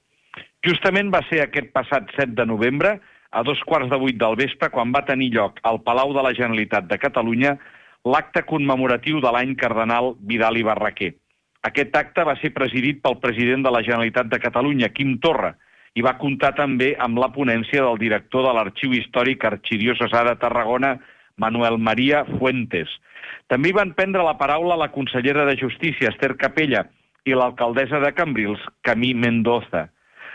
Justament 0.66 1.10
va 1.14 1.22
ser 1.28 1.42
aquest 1.44 1.74
passat 1.76 2.10
7 2.16 2.38
de 2.38 2.46
novembre 2.48 2.96
a 3.34 3.42
dos 3.44 3.60
quarts 3.66 3.90
de 3.90 3.98
vuit 3.98 4.18
del 4.22 4.38
vespre 4.38 4.70
quan 4.70 4.94
va 4.94 5.06
tenir 5.08 5.32
lloc 5.34 5.58
al 5.64 5.82
Palau 5.82 6.14
de 6.14 6.22
la 6.22 6.34
Generalitat 6.38 6.86
de 6.90 7.00
Catalunya 7.02 7.58
l'acte 8.06 8.44
commemoratiu 8.46 9.20
de 9.24 9.32
l'any 9.34 9.56
cardenal 9.58 10.14
Vidal 10.22 10.60
i 10.60 10.66
Barraquer. 10.68 11.14
Aquest 11.64 11.96
acte 11.96 12.26
va 12.28 12.36
ser 12.42 12.52
presidit 12.54 13.00
pel 13.02 13.18
president 13.24 13.64
de 13.64 13.72
la 13.72 13.82
Generalitat 13.82 14.28
de 14.30 14.40
Catalunya, 14.44 14.92
Quim 14.92 15.18
Torra, 15.24 15.54
i 15.96 16.02
va 16.06 16.18
comptar 16.20 16.52
també 16.58 16.92
amb 17.00 17.20
la 17.22 17.30
ponència 17.34 17.84
del 17.86 18.00
director 18.02 18.46
de 18.46 18.54
l'Arxiu 18.54 18.94
Històric 18.98 19.46
Arxidiocesà 19.46 20.24
de 20.28 20.36
Tarragona, 20.42 20.98
Manuel 21.38 21.80
Maria 21.80 22.26
Fuentes. 22.38 22.92
També 23.50 23.72
van 23.74 23.94
prendre 23.98 24.26
la 24.26 24.36
paraula 24.38 24.78
la 24.78 24.92
consellera 24.92 25.46
de 25.50 25.56
Justícia, 25.58 26.12
Esther 26.12 26.36
Capella, 26.38 26.86
i 27.26 27.36
l'alcaldessa 27.38 28.02
de 28.04 28.12
Cambrils, 28.14 28.62
Camí 28.84 29.14
Mendoza. 29.14 29.88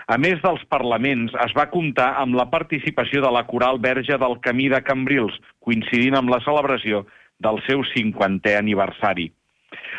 A 0.09 0.17
més 0.17 0.39
dels 0.41 0.63
parlaments, 0.73 1.35
es 1.45 1.51
va 1.57 1.67
comptar 1.69 2.15
amb 2.17 2.37
la 2.39 2.47
participació 2.49 3.21
de 3.21 3.29
la 3.35 3.43
Coral 3.45 3.77
Verge 3.85 4.17
del 4.17 4.39
Camí 4.47 4.71
de 4.73 4.81
Cambrils, 4.81 5.35
coincidint 5.61 6.17
amb 6.17 6.33
la 6.33 6.39
celebració 6.47 7.03
del 7.45 7.61
seu 7.67 7.85
50è 7.91 8.55
aniversari. 8.57 9.29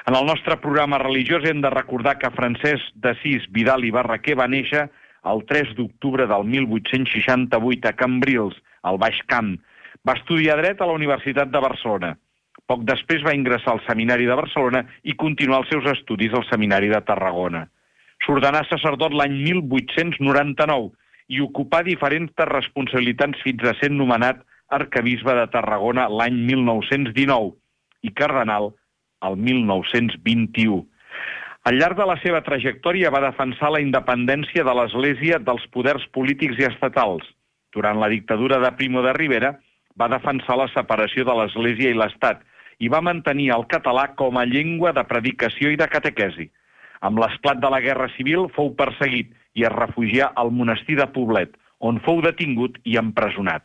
En 0.10 0.17
el 0.17 0.26
nostre 0.26 0.58
programa 0.63 0.98
religiós 0.98 1.45
hem 1.45 1.62
de 1.62 1.69
recordar 1.76 2.15
que 2.17 2.34
Francesc 2.34 2.98
d'Assís 3.06 3.45
Vidal 3.54 3.86
i 3.86 3.93
Barraquer 3.93 4.39
va 4.41 4.50
néixer 4.50 4.88
el 5.30 5.45
3 5.45 5.76
d'octubre 5.78 6.26
del 6.26 6.50
1868 6.58 7.93
a 7.93 7.95
Cambrils, 8.02 8.58
al 8.82 8.98
Baix 8.98 9.22
Camp. 9.30 9.60
Va 10.02 10.17
estudiar 10.17 10.58
dret 10.58 10.82
a 10.82 10.89
la 10.89 10.98
Universitat 10.98 11.54
de 11.54 11.62
Barcelona. 11.62 12.15
Poc 12.65 12.82
després 12.88 13.22
va 13.22 13.38
ingressar 13.38 13.78
al 13.78 13.86
Seminari 13.86 14.26
de 14.26 14.41
Barcelona 14.41 14.88
i 15.04 15.13
continuar 15.13 15.62
els 15.62 15.69
seus 15.69 15.86
estudis 15.93 16.34
al 16.34 16.50
Seminari 16.50 16.89
de 16.89 17.06
Tarragona. 17.06 17.67
S'ordenà 18.25 18.63
sacerdot 18.67 19.15
l'any 19.15 19.36
1899 19.45 20.91
i 21.29 21.41
ocupà 21.45 21.84
diferents 21.86 22.45
responsabilitats 22.49 23.41
fins 23.45 23.63
a 23.63 23.75
ser 23.79 23.91
nomenat 23.93 24.41
arcabisbe 24.75 25.34
de 25.38 25.47
Tarragona 25.53 26.08
l'any 26.10 26.38
1919 26.49 27.53
i 28.05 28.13
cardenal 28.15 28.71
el 29.27 29.36
1921. 29.47 30.84
Al 31.69 31.75
llarg 31.77 31.97
de 31.99 32.05
la 32.08 32.15
seva 32.23 32.39
trajectòria 32.45 33.12
va 33.13 33.23
defensar 33.25 33.71
la 33.73 33.82
independència 33.84 34.63
de 34.63 34.75
l'Església 34.77 35.39
dels 35.43 35.65
poders 35.75 36.05
polítics 36.15 36.60
i 36.62 36.67
estatals. 36.69 37.25
Durant 37.75 37.99
la 38.01 38.10
dictadura 38.10 38.62
de 38.63 38.71
Primo 38.77 39.03
de 39.05 39.13
Rivera 39.13 39.51
va 39.99 40.08
defensar 40.10 40.55
la 40.58 40.69
separació 40.73 41.25
de 41.27 41.36
l'Església 41.36 41.91
i 41.91 41.97
l'Estat 41.97 42.41
i 42.79 42.88
va 42.88 43.03
mantenir 43.03 43.49
el 43.51 43.67
català 43.67 44.08
com 44.15 44.39
a 44.39 44.47
llengua 44.47 44.93
de 44.95 45.03
predicació 45.03 45.73
i 45.73 45.77
de 45.77 45.88
catequesi. 45.91 46.47
Amb 47.02 47.20
l'esclat 47.22 47.60
de 47.64 47.70
la 47.72 47.80
Guerra 47.84 48.10
Civil 48.18 48.48
fou 48.56 48.74
perseguit 48.80 49.32
i 49.56 49.66
es 49.68 49.76
refugià 49.76 50.32
al 50.36 50.52
monestir 50.52 50.98
de 51.00 51.08
Poblet, 51.16 51.56
on 51.80 52.00
fou 52.04 52.22
detingut 52.22 52.76
i 52.84 52.98
empresonat. 53.00 53.64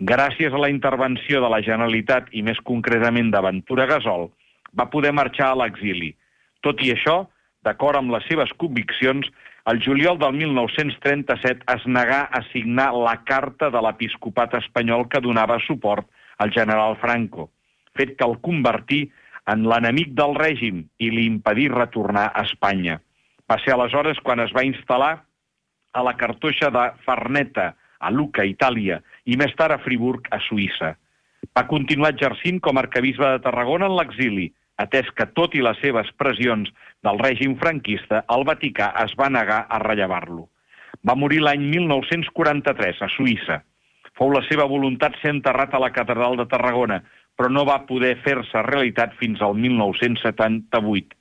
Gràcies 0.00 0.54
a 0.54 0.60
la 0.62 0.70
intervenció 0.72 1.42
de 1.44 1.50
la 1.52 1.60
Generalitat 1.62 2.32
i 2.32 2.42
més 2.42 2.58
concretament 2.64 3.30
de 3.30 3.42
Ventura 3.44 3.86
Gasol, 3.86 4.30
va 4.72 4.88
poder 4.90 5.12
marxar 5.12 5.52
a 5.52 5.58
l'exili. 5.60 6.14
Tot 6.64 6.80
i 6.82 6.94
això, 6.94 7.26
d'acord 7.62 8.00
amb 8.00 8.14
les 8.14 8.24
seves 8.30 8.50
conviccions, 8.58 9.28
el 9.70 9.78
juliol 9.84 10.18
del 10.18 10.32
1937 10.40 11.68
es 11.70 11.84
negà 11.86 12.24
a 12.34 12.40
signar 12.50 12.88
la 12.96 13.14
carta 13.28 13.68
de 13.70 13.82
l'episcopat 13.84 14.56
espanyol 14.58 15.06
que 15.12 15.22
donava 15.22 15.60
suport 15.68 16.08
al 16.42 16.50
general 16.56 16.96
Franco, 16.98 17.50
fet 17.94 18.16
que 18.16 18.26
el 18.26 18.40
convertí 18.42 19.04
en 19.50 19.66
l'enemic 19.66 20.12
del 20.18 20.36
règim 20.38 20.84
i 21.02 21.10
li 21.10 21.26
impedí 21.26 21.68
retornar 21.72 22.28
a 22.30 22.44
Espanya. 22.46 23.00
Va 23.50 23.58
ser 23.64 23.74
aleshores 23.74 24.20
quan 24.22 24.40
es 24.40 24.52
va 24.54 24.64
instal·lar 24.66 25.14
a 25.92 26.02
la 26.06 26.14
cartoixa 26.16 26.70
de 26.72 26.84
Farneta, 27.06 27.72
a 28.00 28.10
Luca, 28.10 28.44
Itàlia, 28.48 29.00
i 29.26 29.36
més 29.36 29.52
tard 29.58 29.74
a 29.74 29.80
Friburg, 29.82 30.28
a 30.30 30.38
Suïssa. 30.46 30.94
Va 31.56 31.66
continuar 31.68 32.12
exercint 32.14 32.60
com 32.62 32.78
a 32.78 32.84
arcabisbe 32.86 33.28
de 33.34 33.42
Tarragona 33.44 33.88
en 33.90 33.96
l'exili, 33.98 34.48
atès 34.82 35.10
que, 35.16 35.26
tot 35.36 35.54
i 35.54 35.62
les 35.62 35.78
seves 35.82 36.08
pressions 36.18 36.70
del 37.04 37.20
règim 37.20 37.58
franquista, 37.60 38.22
el 38.34 38.46
Vaticà 38.48 38.92
es 39.04 39.14
va 39.18 39.30
negar 39.30 39.66
a 39.68 39.80
rellevar-lo. 39.82 40.46
Va 41.06 41.18
morir 41.18 41.42
l'any 41.42 41.66
1943 41.74 43.02
a 43.02 43.10
Suïssa. 43.16 43.60
Fou 44.18 44.32
la 44.32 44.42
seva 44.48 44.66
voluntat 44.68 45.16
ser 45.20 45.32
enterrat 45.34 45.74
a 45.74 45.80
la 45.82 45.90
catedral 45.94 46.36
de 46.38 46.46
Tarragona, 46.50 47.00
però 47.36 47.50
no 47.50 47.64
va 47.68 47.82
poder 47.88 48.16
fer-se 48.24 48.62
realitat 48.68 49.14
fins 49.20 49.42
al 49.42 49.56
1978. 49.58 51.16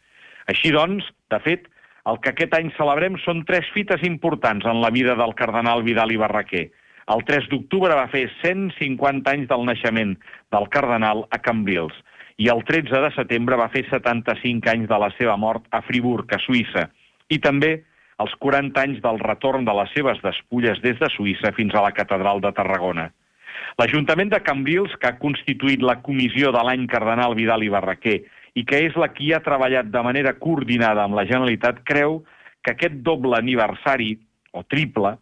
Així 0.52 0.72
doncs, 0.76 1.08
de 1.32 1.40
fet, 1.44 1.68
el 2.10 2.18
que 2.22 2.32
aquest 2.34 2.54
any 2.58 2.72
celebrem 2.78 3.18
són 3.24 3.44
tres 3.46 3.68
fites 3.76 4.02
importants 4.08 4.66
en 4.66 4.82
la 4.82 4.90
vida 4.94 5.16
del 5.20 5.36
cardenal 5.38 5.84
Vidal 5.86 6.12
i 6.12 6.20
Barraquer. 6.22 6.70
El 7.12 7.24
3 7.28 7.50
d'octubre 7.52 7.96
va 7.98 8.08
fer 8.10 8.28
150 8.42 9.30
anys 9.32 9.50
del 9.50 9.66
naixement 9.68 10.16
del 10.54 10.68
cardenal 10.74 11.26
a 11.30 11.40
Cambrils 11.44 11.98
i 12.42 12.50
el 12.50 12.64
13 12.66 13.02
de 13.04 13.12
setembre 13.14 13.58
va 13.60 13.70
fer 13.74 13.84
75 13.90 14.70
anys 14.72 14.90
de 14.90 15.00
la 15.04 15.10
seva 15.18 15.38
mort 15.38 15.66
a 15.70 15.82
Friburg, 15.86 16.32
a 16.34 16.40
Suïssa, 16.42 16.88
i 17.30 17.38
també 17.44 17.74
els 18.22 18.34
40 18.42 18.82
anys 18.82 19.02
del 19.04 19.20
retorn 19.22 19.66
de 19.66 19.76
les 19.78 19.92
seves 19.96 20.22
despulles 20.24 20.82
des 20.82 20.98
de 21.02 21.10
Suïssa 21.14 21.54
fins 21.58 21.76
a 21.76 21.84
la 21.86 21.94
catedral 21.98 22.42
de 22.42 22.54
Tarragona. 22.58 23.10
L'Ajuntament 23.80 24.32
de 24.34 24.42
Cambrils, 24.46 24.94
que 25.00 25.10
ha 25.10 25.20
constituït 25.22 25.82
la 25.86 26.00
comissió 26.06 26.52
de 26.56 26.62
l'any 26.66 26.88
Cardenal 26.92 27.36
Vidal 27.40 27.64
i 27.66 27.72
Barraquer 27.74 28.22
i 28.56 28.66
que 28.68 28.82
és 28.88 28.96
la 29.00 29.12
qui 29.16 29.32
ha 29.32 29.44
treballat 29.44 29.88
de 29.92 30.04
manera 30.04 30.34
coordinada 30.40 31.06
amb 31.06 31.16
la 31.16 31.26
Generalitat, 31.30 31.86
creu 31.88 32.22
que 32.62 32.74
aquest 32.76 33.00
doble 33.06 33.38
aniversari, 33.38 34.18
o 34.52 34.66
triple, 34.68 35.16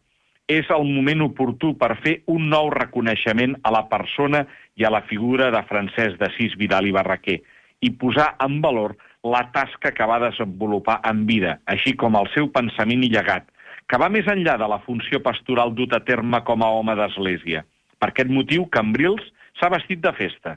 és 0.50 0.66
el 0.74 0.88
moment 0.90 1.22
oportú 1.28 1.76
per 1.78 1.94
fer 2.02 2.16
un 2.34 2.50
nou 2.50 2.72
reconeixement 2.74 3.54
a 3.62 3.72
la 3.76 3.84
persona 3.92 4.48
i 4.76 4.86
a 4.86 4.90
la 4.90 5.04
figura 5.06 5.52
de 5.54 5.62
Francesc 5.70 6.18
d'Assís 6.18 6.58
Vidal 6.58 6.90
i 6.90 6.96
Barraquer 6.96 7.38
i 7.86 7.92
posar 8.02 8.34
en 8.44 8.58
valor 8.64 8.96
la 9.24 9.44
tasca 9.54 9.92
que 9.94 10.08
va 10.10 10.20
desenvolupar 10.24 11.00
en 11.08 11.26
vida, 11.30 11.60
així 11.70 11.94
com 11.94 12.18
el 12.18 12.28
seu 12.34 12.50
pensament 12.56 13.06
i 13.06 13.12
llegat, 13.14 13.46
que 13.88 14.00
va 14.02 14.10
més 14.10 14.28
enllà 14.32 14.58
de 14.58 14.68
la 14.72 14.80
funció 14.86 15.22
pastoral 15.22 15.76
dut 15.78 15.94
a 15.94 16.02
terme 16.08 16.42
com 16.48 16.64
a 16.64 16.72
home 16.80 16.96
d'església. 16.98 17.64
Per 18.00 18.10
aquest 18.12 18.32
motiu, 18.32 18.66
Cambrils 18.72 19.24
s'ha 19.60 19.70
vestit 19.74 20.02
de 20.04 20.14
festa. 20.16 20.56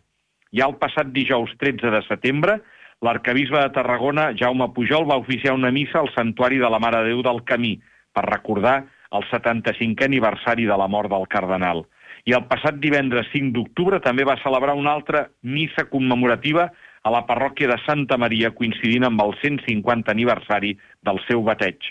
Ja 0.54 0.68
el 0.68 0.76
passat 0.80 1.10
dijous 1.14 1.52
13 1.60 1.90
de 1.94 2.02
setembre, 2.06 2.58
l'arcabisbe 3.02 3.58
de 3.58 3.72
Tarragona, 3.74 4.30
Jaume 4.38 4.68
Pujol, 4.76 5.08
va 5.08 5.18
oficiar 5.18 5.56
una 5.56 5.72
missa 5.74 5.98
al 6.00 6.12
Santuari 6.14 6.60
de 6.62 6.70
la 6.70 6.78
Mare 6.82 7.02
de 7.02 7.12
Déu 7.12 7.22
del 7.26 7.42
Camí 7.48 7.74
per 8.14 8.28
recordar 8.28 8.82
el 9.12 9.26
75è 9.30 10.06
aniversari 10.06 10.68
de 10.68 10.76
la 10.78 10.88
mort 10.88 11.10
del 11.10 11.26
cardenal. 11.28 11.82
I 12.28 12.36
el 12.36 12.44
passat 12.46 12.78
divendres 12.78 13.26
5 13.32 13.50
d'octubre 13.56 13.98
també 14.04 14.24
va 14.28 14.38
celebrar 14.44 14.76
una 14.78 14.92
altra 14.94 15.24
missa 15.42 15.88
commemorativa 15.90 16.68
a 17.02 17.10
la 17.10 17.24
parròquia 17.26 17.72
de 17.72 17.80
Santa 17.82 18.16
Maria, 18.16 18.52
coincidint 18.54 19.08
amb 19.08 19.24
el 19.24 19.34
150 19.40 20.12
aniversari 20.12 20.76
del 21.02 21.18
seu 21.26 21.42
bateig. 21.42 21.90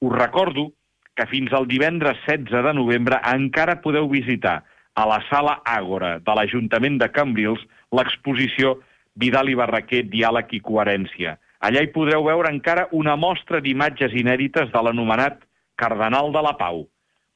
Us 0.00 0.14
recordo 0.14 0.70
que 1.18 1.26
fins 1.26 1.52
al 1.52 1.66
divendres 1.66 2.20
16 2.28 2.62
de 2.68 2.74
novembre 2.78 3.18
encara 3.32 3.80
podeu 3.82 4.06
visitar 4.08 4.62
a 4.94 5.06
la 5.08 5.20
sala 5.28 5.58
Àgora 5.64 6.18
de 6.20 6.34
l'Ajuntament 6.36 6.98
de 7.00 7.08
Cambrils 7.12 7.62
l'exposició 7.96 8.76
Vidal 9.16 9.50
i 9.52 9.56
Barraquer, 9.58 10.04
Diàleg 10.08 10.54
i 10.56 10.60
Coherència. 10.64 11.36
Allà 11.62 11.82
hi 11.82 11.92
podreu 11.94 12.24
veure 12.26 12.50
encara 12.50 12.88
una 12.96 13.14
mostra 13.16 13.60
d'imatges 13.60 14.14
inèdites 14.18 14.72
de 14.72 14.82
l'anomenat 14.82 15.44
Cardenal 15.76 16.32
de 16.32 16.42
la 16.42 16.56
Pau. 16.58 16.86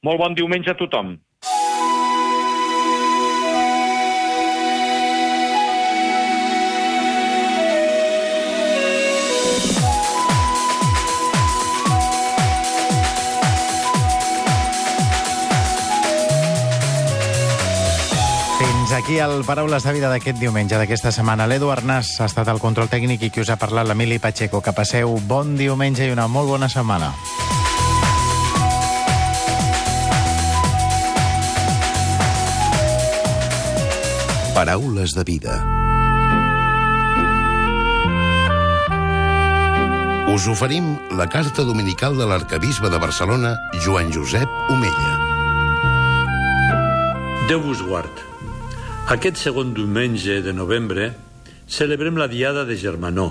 Molt 0.03 0.21
bon 0.21 0.35
diumenge 0.37 0.73
a 0.73 0.77
tothom. 0.77 1.15
Aquí 18.97 19.19
el 19.19 19.43
Paraules 19.45 19.83
de 19.85 19.91
Vida 19.93 20.09
d'aquest 20.09 20.39
diumenge, 20.41 20.77
d'aquesta 20.77 21.11
setmana. 21.13 21.45
L'Edu 21.45 21.69
Arnàs 21.69 22.15
ha 22.17 22.25
estat 22.25 22.47
el 22.49 22.57
control 22.57 22.89
tècnic 22.89 23.21
i 23.21 23.29
qui 23.29 23.43
us 23.43 23.49
ha 23.53 23.57
parlat 23.61 23.85
l'Emili 23.85 24.17
Pacheco. 24.17 24.61
Que 24.65 24.73
passeu 24.73 25.13
bon 25.29 25.53
diumenge 25.57 26.07
i 26.07 26.13
una 26.13 26.25
molt 26.27 26.49
bona 26.49 26.69
setmana. 26.69 27.11
Paraules 34.55 35.13
de 35.13 35.25
vida. 35.27 35.59
Us 40.33 40.47
oferim 40.49 40.95
la 41.17 41.29
carta 41.29 41.61
dominical 41.63 42.17
de 42.17 42.25
l'arcabisbe 42.25 42.89
de 42.89 42.97
Barcelona, 42.97 43.53
Joan 43.85 44.09
Josep 44.13 44.49
Omella. 44.73 45.13
Déu 47.47 47.61
vos 47.61 47.85
guard. 47.85 48.36
Aquest 49.07 49.37
segon 49.39 49.69
diumenge 49.71 50.41
de 50.43 50.51
novembre 50.51 51.05
celebrem 51.71 52.17
la 52.19 52.25
Diada 52.27 52.65
de 52.67 52.75
Germanó, 52.75 53.29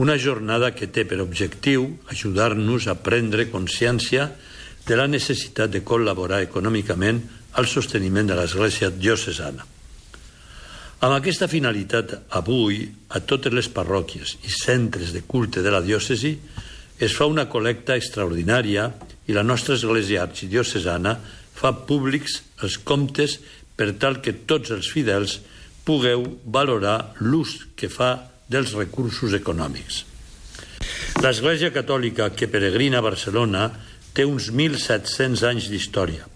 una 0.00 0.14
jornada 0.16 0.70
que 0.72 0.86
té 0.88 1.04
per 1.04 1.18
objectiu 1.20 1.84
ajudar-nos 2.08 2.86
a 2.88 2.94
prendre 2.96 3.50
consciència 3.52 4.30
de 4.86 4.96
la 4.96 5.04
necessitat 5.04 5.68
de 5.74 5.82
col·laborar 5.84 6.38
econòmicament 6.46 7.20
al 7.60 7.68
sosteniment 7.68 8.32
de 8.32 8.38
l'Església 8.38 8.88
diocesana. 8.88 9.66
Amb 11.04 11.18
aquesta 11.18 11.44
finalitat, 11.44 12.16
avui, 12.40 12.80
a 13.12 13.20
totes 13.20 13.52
les 13.52 13.68
parròquies 13.68 14.38
i 14.48 14.54
centres 14.62 15.12
de 15.12 15.26
culte 15.28 15.60
de 15.60 15.76
la 15.76 15.84
diòcesi 15.84 16.32
es 16.96 17.12
fa 17.12 17.28
una 17.28 17.50
col·lecta 17.52 18.00
extraordinària 18.00 18.88
i 19.28 19.36
la 19.36 19.44
nostra 19.44 19.76
església 19.76 20.24
arxidiocesana 20.24 21.18
fa 21.60 21.76
públics 21.84 22.40
els 22.64 22.80
comptes 22.80 23.36
per 23.80 23.94
tal 23.96 24.18
que 24.20 24.34
tots 24.44 24.74
els 24.76 24.90
fidels 24.92 25.38
pugueu 25.88 26.26
valorar 26.44 27.14
l'ús 27.24 27.54
que 27.80 27.88
fa 27.88 28.10
dels 28.52 28.74
recursos 28.76 29.32
econòmics. 29.32 30.02
L'Església 31.24 31.72
Catòlica 31.72 32.28
que 32.36 32.50
peregrina 32.52 33.00
a 33.00 33.06
Barcelona 33.06 33.70
té 34.12 34.26
uns 34.28 34.50
1.700 34.52 35.46
anys 35.48 35.70
d'història. 35.72 36.28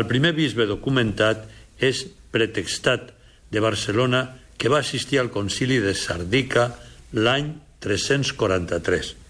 El 0.00 0.08
primer 0.08 0.32
bisbe 0.32 0.64
documentat 0.70 1.44
és 1.76 2.06
Pretextat 2.32 3.12
de 3.52 3.60
Barcelona, 3.64 4.24
que 4.56 4.72
va 4.72 4.80
assistir 4.80 5.20
al 5.20 5.32
concili 5.32 5.78
de 5.84 5.92
Sardica 5.96 6.70
l'any 7.12 7.52
343. 7.84 9.27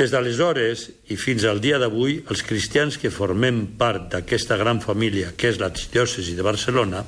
Des 0.00 0.08
d'aleshores 0.08 0.86
i 1.12 1.16
fins 1.20 1.44
al 1.44 1.58
dia 1.60 1.76
d'avui, 1.76 2.22
els 2.32 2.40
cristians 2.48 2.96
que 2.96 3.10
formem 3.12 3.66
part 3.76 4.06
d'aquesta 4.14 4.56
gran 4.56 4.78
família 4.80 5.34
que 5.36 5.50
és 5.52 5.58
la 5.60 5.68
diòcesi 5.68 6.32
de 6.38 6.46
Barcelona, 6.46 7.02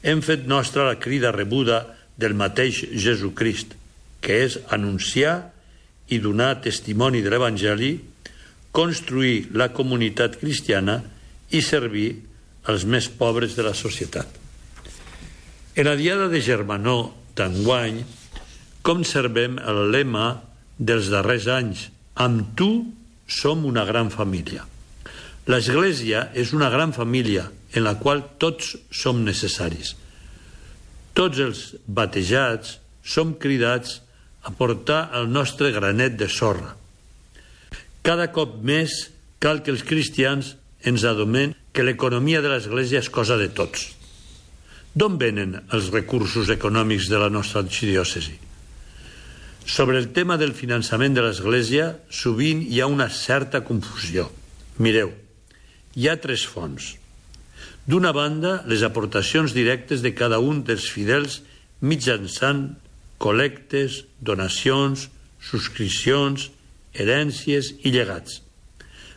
hem 0.00 0.22
fet 0.24 0.46
nostra 0.48 0.86
la 0.88 0.96
crida 0.96 1.34
rebuda 1.36 1.82
del 2.16 2.32
mateix 2.32 2.80
Jesucrist, 2.96 3.76
que 4.24 4.40
és 4.46 4.56
anunciar 4.72 5.34
i 6.08 6.16
donar 6.24 6.62
testimoni 6.64 7.20
de 7.20 7.28
l'Evangeli, 7.28 7.92
construir 8.72 9.50
la 9.52 9.68
comunitat 9.76 10.40
cristiana 10.40 11.02
i 11.52 11.60
servir 11.60 12.08
els 12.72 12.88
més 12.88 13.10
pobres 13.12 13.52
de 13.52 13.68
la 13.68 13.76
societat. 13.76 14.28
En 15.76 15.92
la 15.92 15.98
Diada 16.00 16.32
de 16.32 16.40
Germanó 16.40 17.12
d'enguany 17.36 18.00
conservem 18.80 19.60
el 19.60 19.90
lema 19.92 20.38
dels 20.80 21.12
darrers 21.12 21.52
anys 21.52 21.90
amb 22.14 22.54
tu 22.56 22.70
som 23.26 23.64
una 23.64 23.84
gran 23.84 24.10
família. 24.10 24.64
L'Església 25.50 26.30
és 26.32 26.54
una 26.56 26.70
gran 26.72 26.94
família 26.96 27.50
en 27.74 27.84
la 27.84 27.96
qual 28.00 28.22
tots 28.40 28.76
som 28.90 29.24
necessaris. 29.26 29.94
Tots 31.14 31.40
els 31.42 31.64
batejats 31.86 32.78
som 33.04 33.34
cridats 33.36 34.00
a 34.44 34.52
portar 34.56 35.10
el 35.18 35.28
nostre 35.32 35.70
granet 35.72 36.16
de 36.20 36.28
sorra. 36.28 36.74
Cada 38.04 38.30
cop 38.32 38.56
més 38.62 39.10
cal 39.40 39.62
que 39.64 39.72
els 39.72 39.84
cristians 39.84 40.54
ens 40.84 41.04
adomen 41.08 41.54
que 41.72 41.84
l'economia 41.84 42.40
de 42.44 42.52
l'Església 42.52 43.00
és 43.00 43.10
cosa 43.12 43.36
de 43.40 43.50
tots. 43.52 43.90
D'on 44.94 45.16
venen 45.18 45.56
els 45.74 45.90
recursos 45.90 46.52
econòmics 46.52 47.08
de 47.10 47.18
la 47.18 47.30
nostra 47.32 47.64
arxidiòcesi? 47.64 48.36
Sobre 49.64 49.98
el 49.98 50.10
tema 50.12 50.36
del 50.36 50.52
finançament 50.52 51.14
de 51.16 51.22
l'Església, 51.24 51.94
sovint 52.12 52.60
hi 52.68 52.82
ha 52.82 52.88
una 52.90 53.08
certa 53.08 53.62
confusió. 53.64 54.28
Mireu, 54.76 55.14
hi 55.96 56.08
ha 56.08 56.18
tres 56.20 56.44
fonts. 56.44 56.94
D'una 57.88 58.12
banda, 58.12 58.58
les 58.68 58.84
aportacions 58.84 59.54
directes 59.56 60.04
de 60.04 60.12
cada 60.16 60.38
un 60.40 60.62
dels 60.68 60.84
fidels 60.92 61.40
mitjançant 61.80 62.74
col·lectes, 63.20 64.02
donacions, 64.20 65.08
subscripcions, 65.40 66.50
herències 66.92 67.72
i 67.84 67.92
llegats. 67.94 68.42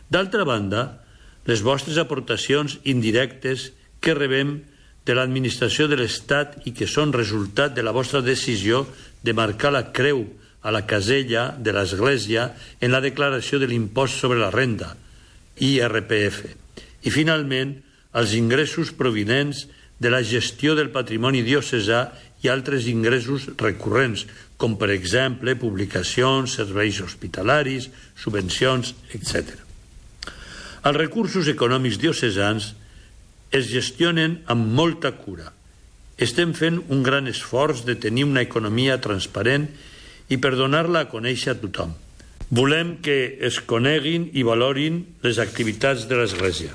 D'altra 0.08 0.48
banda, 0.48 1.04
les 1.48 1.60
vostres 1.64 2.00
aportacions 2.00 2.78
indirectes 2.88 3.70
que 4.00 4.16
rebem 4.16 4.62
de 5.08 5.16
l'administració 5.16 5.88
de 5.88 5.96
l'Estat 5.96 6.68
i 6.68 6.74
que 6.76 6.86
són 6.86 7.14
resultat 7.16 7.72
de 7.74 7.84
la 7.84 7.94
vostra 7.96 8.20
decisió 8.20 8.84
de 9.24 9.32
marcar 9.32 9.72
la 9.72 9.88
creu 9.96 10.26
a 10.60 10.72
la 10.74 10.84
casella 10.86 11.48
de 11.56 11.72
l'Església 11.72 12.50
en 12.80 12.92
la 12.92 13.00
declaració 13.00 13.58
de 13.58 13.68
l'impost 13.70 14.20
sobre 14.20 14.40
la 14.42 14.52
renda, 14.52 14.92
IRPF. 15.64 16.44
I, 17.06 17.10
finalment, 17.14 17.78
els 18.18 18.34
ingressos 18.36 18.92
provinents 18.92 19.64
de 19.98 20.10
la 20.12 20.22
gestió 20.22 20.74
del 20.78 20.92
patrimoni 20.94 21.42
diocesà 21.46 22.08
i 22.42 22.50
altres 22.52 22.86
ingressos 22.90 23.48
recurrents, 23.58 24.26
com 24.58 24.76
per 24.78 24.90
exemple 24.94 25.56
publicacions, 25.58 26.58
serveis 26.58 27.00
hospitalaris, 27.02 27.88
subvencions, 28.18 28.92
etc. 29.14 29.56
Els 30.86 30.98
recursos 30.98 31.48
econòmics 31.50 31.98
diocesans 31.98 32.74
es 33.50 33.70
gestionen 33.70 34.40
amb 34.46 34.72
molta 34.74 35.12
cura. 35.16 35.52
Estem 36.18 36.52
fent 36.56 36.80
un 36.90 37.04
gran 37.06 37.30
esforç 37.30 37.84
de 37.86 37.94
tenir 37.94 38.26
una 38.26 38.42
economia 38.42 38.98
transparent 39.00 39.68
i 40.28 40.36
per 40.36 40.56
donar-la 40.58 41.04
a 41.04 41.10
conèixer 41.10 41.54
a 41.54 41.60
tothom. 41.60 41.94
Volem 42.50 42.96
que 43.04 43.38
es 43.44 43.60
coneguin 43.60 44.30
i 44.32 44.42
valorin 44.42 45.02
les 45.22 45.38
activitats 45.38 46.08
de 46.08 46.18
l'Església. 46.18 46.74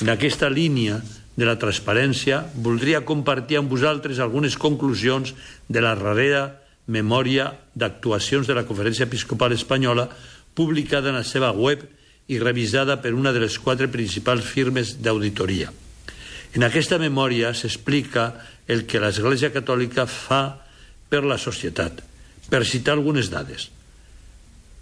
En 0.00 0.08
aquesta 0.08 0.48
línia 0.48 1.00
de 1.36 1.46
la 1.46 1.58
transparència, 1.60 2.42
voldria 2.56 3.04
compartir 3.06 3.60
amb 3.60 3.70
vosaltres 3.72 4.18
algunes 4.18 4.56
conclusions 4.60 5.34
de 5.68 5.84
la 5.84 5.94
darrera 5.94 6.42
memòria 6.90 7.52
d'actuacions 7.76 8.48
de 8.48 8.56
la 8.56 8.66
Conferència 8.68 9.06
Episcopal 9.06 9.54
Espanyola 9.54 10.08
publicada 10.56 11.12
en 11.12 11.20
la 11.20 11.24
seva 11.24 11.52
web 11.52 11.84
i 12.28 12.40
revisada 12.42 12.98
per 13.00 13.14
una 13.14 13.32
de 13.32 13.44
les 13.44 13.58
quatre 13.58 13.88
principals 13.92 14.44
firmes 14.44 14.96
d'auditoria. 15.02 15.70
En 16.54 16.62
aquesta 16.66 16.98
memòria 16.98 17.54
s'explica 17.54 18.32
el 18.70 18.86
que 18.90 19.00
l'Església 19.02 19.50
Catòlica 19.54 20.06
fa 20.10 20.58
per 21.10 21.22
la 21.26 21.38
societat. 21.38 22.02
Per 22.50 22.66
citar 22.66 22.94
algunes 22.96 23.30
dades. 23.30 23.70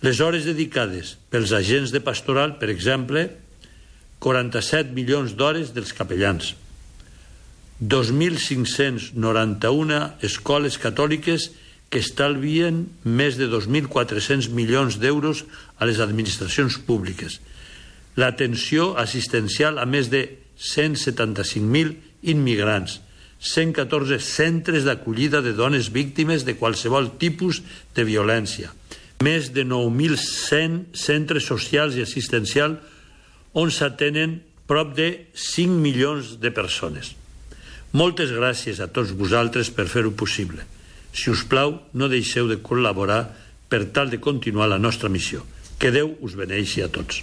Les 0.01 0.21
hores 0.23 0.45
dedicades 0.47 1.17
pels 1.33 1.53
agents 1.53 1.91
de 1.93 2.01
pastoral, 2.01 2.59
per 2.61 2.71
exemple, 2.71 3.31
47 4.23 4.93
milions 4.95 5.35
d'hores 5.39 5.73
dels 5.75 5.93
capellans, 5.95 6.55
2.591 7.79 10.11
escoles 10.27 10.79
catòliques 10.83 11.51
que 11.89 12.03
estalvien 12.03 12.89
més 13.05 13.37
de 13.39 13.47
2.400 13.49 14.51
milions 14.51 14.99
d'euros 14.99 15.45
a 15.79 15.87
les 15.89 16.01
administracions 16.05 16.79
públiques, 16.85 17.41
l'atenció 18.19 18.97
assistencial 18.99 19.79
a 19.79 19.87
més 19.87 20.11
de 20.11 20.48
175.000 20.59 21.97
immigrants, 22.23 23.01
114 23.39 24.19
centres 24.19 24.85
d'acollida 24.85 25.41
de 25.43 25.55
dones 25.55 25.93
víctimes 25.95 26.45
de 26.45 26.57
qualsevol 26.59 27.13
tipus 27.19 27.63
de 27.95 28.03
violència, 28.05 28.73
més 29.23 29.53
de 29.55 29.65
9.100 29.67 30.95
centres 30.99 31.47
socials 31.47 31.95
i 31.95 32.03
assistencials 32.03 32.79
on 33.55 33.71
s'atenen 33.71 34.41
prop 34.69 34.93
de 34.95 35.31
5 35.35 35.81
milions 35.81 36.37
de 36.43 36.51
persones. 36.55 37.15
Moltes 37.97 38.35
gràcies 38.35 38.83
a 38.85 38.91
tots 38.93 39.15
vosaltres 39.17 39.71
per 39.73 39.89
fer-ho 39.89 40.13
possible. 40.13 40.67
Si 41.15 41.31
us 41.33 41.47
plau, 41.49 41.79
no 41.95 42.11
deixeu 42.13 42.51
de 42.51 42.61
col·laborar 42.61 43.23
per 43.69 43.87
tal 43.97 44.13
de 44.13 44.21
continuar 44.21 44.69
la 44.69 44.79
nostra 44.79 45.09
missió. 45.09 45.47
Que 45.79 45.95
Déu 45.95 46.17
us 46.21 46.37
beneixi 46.37 46.85
a 46.85 46.93
tots. 46.93 47.23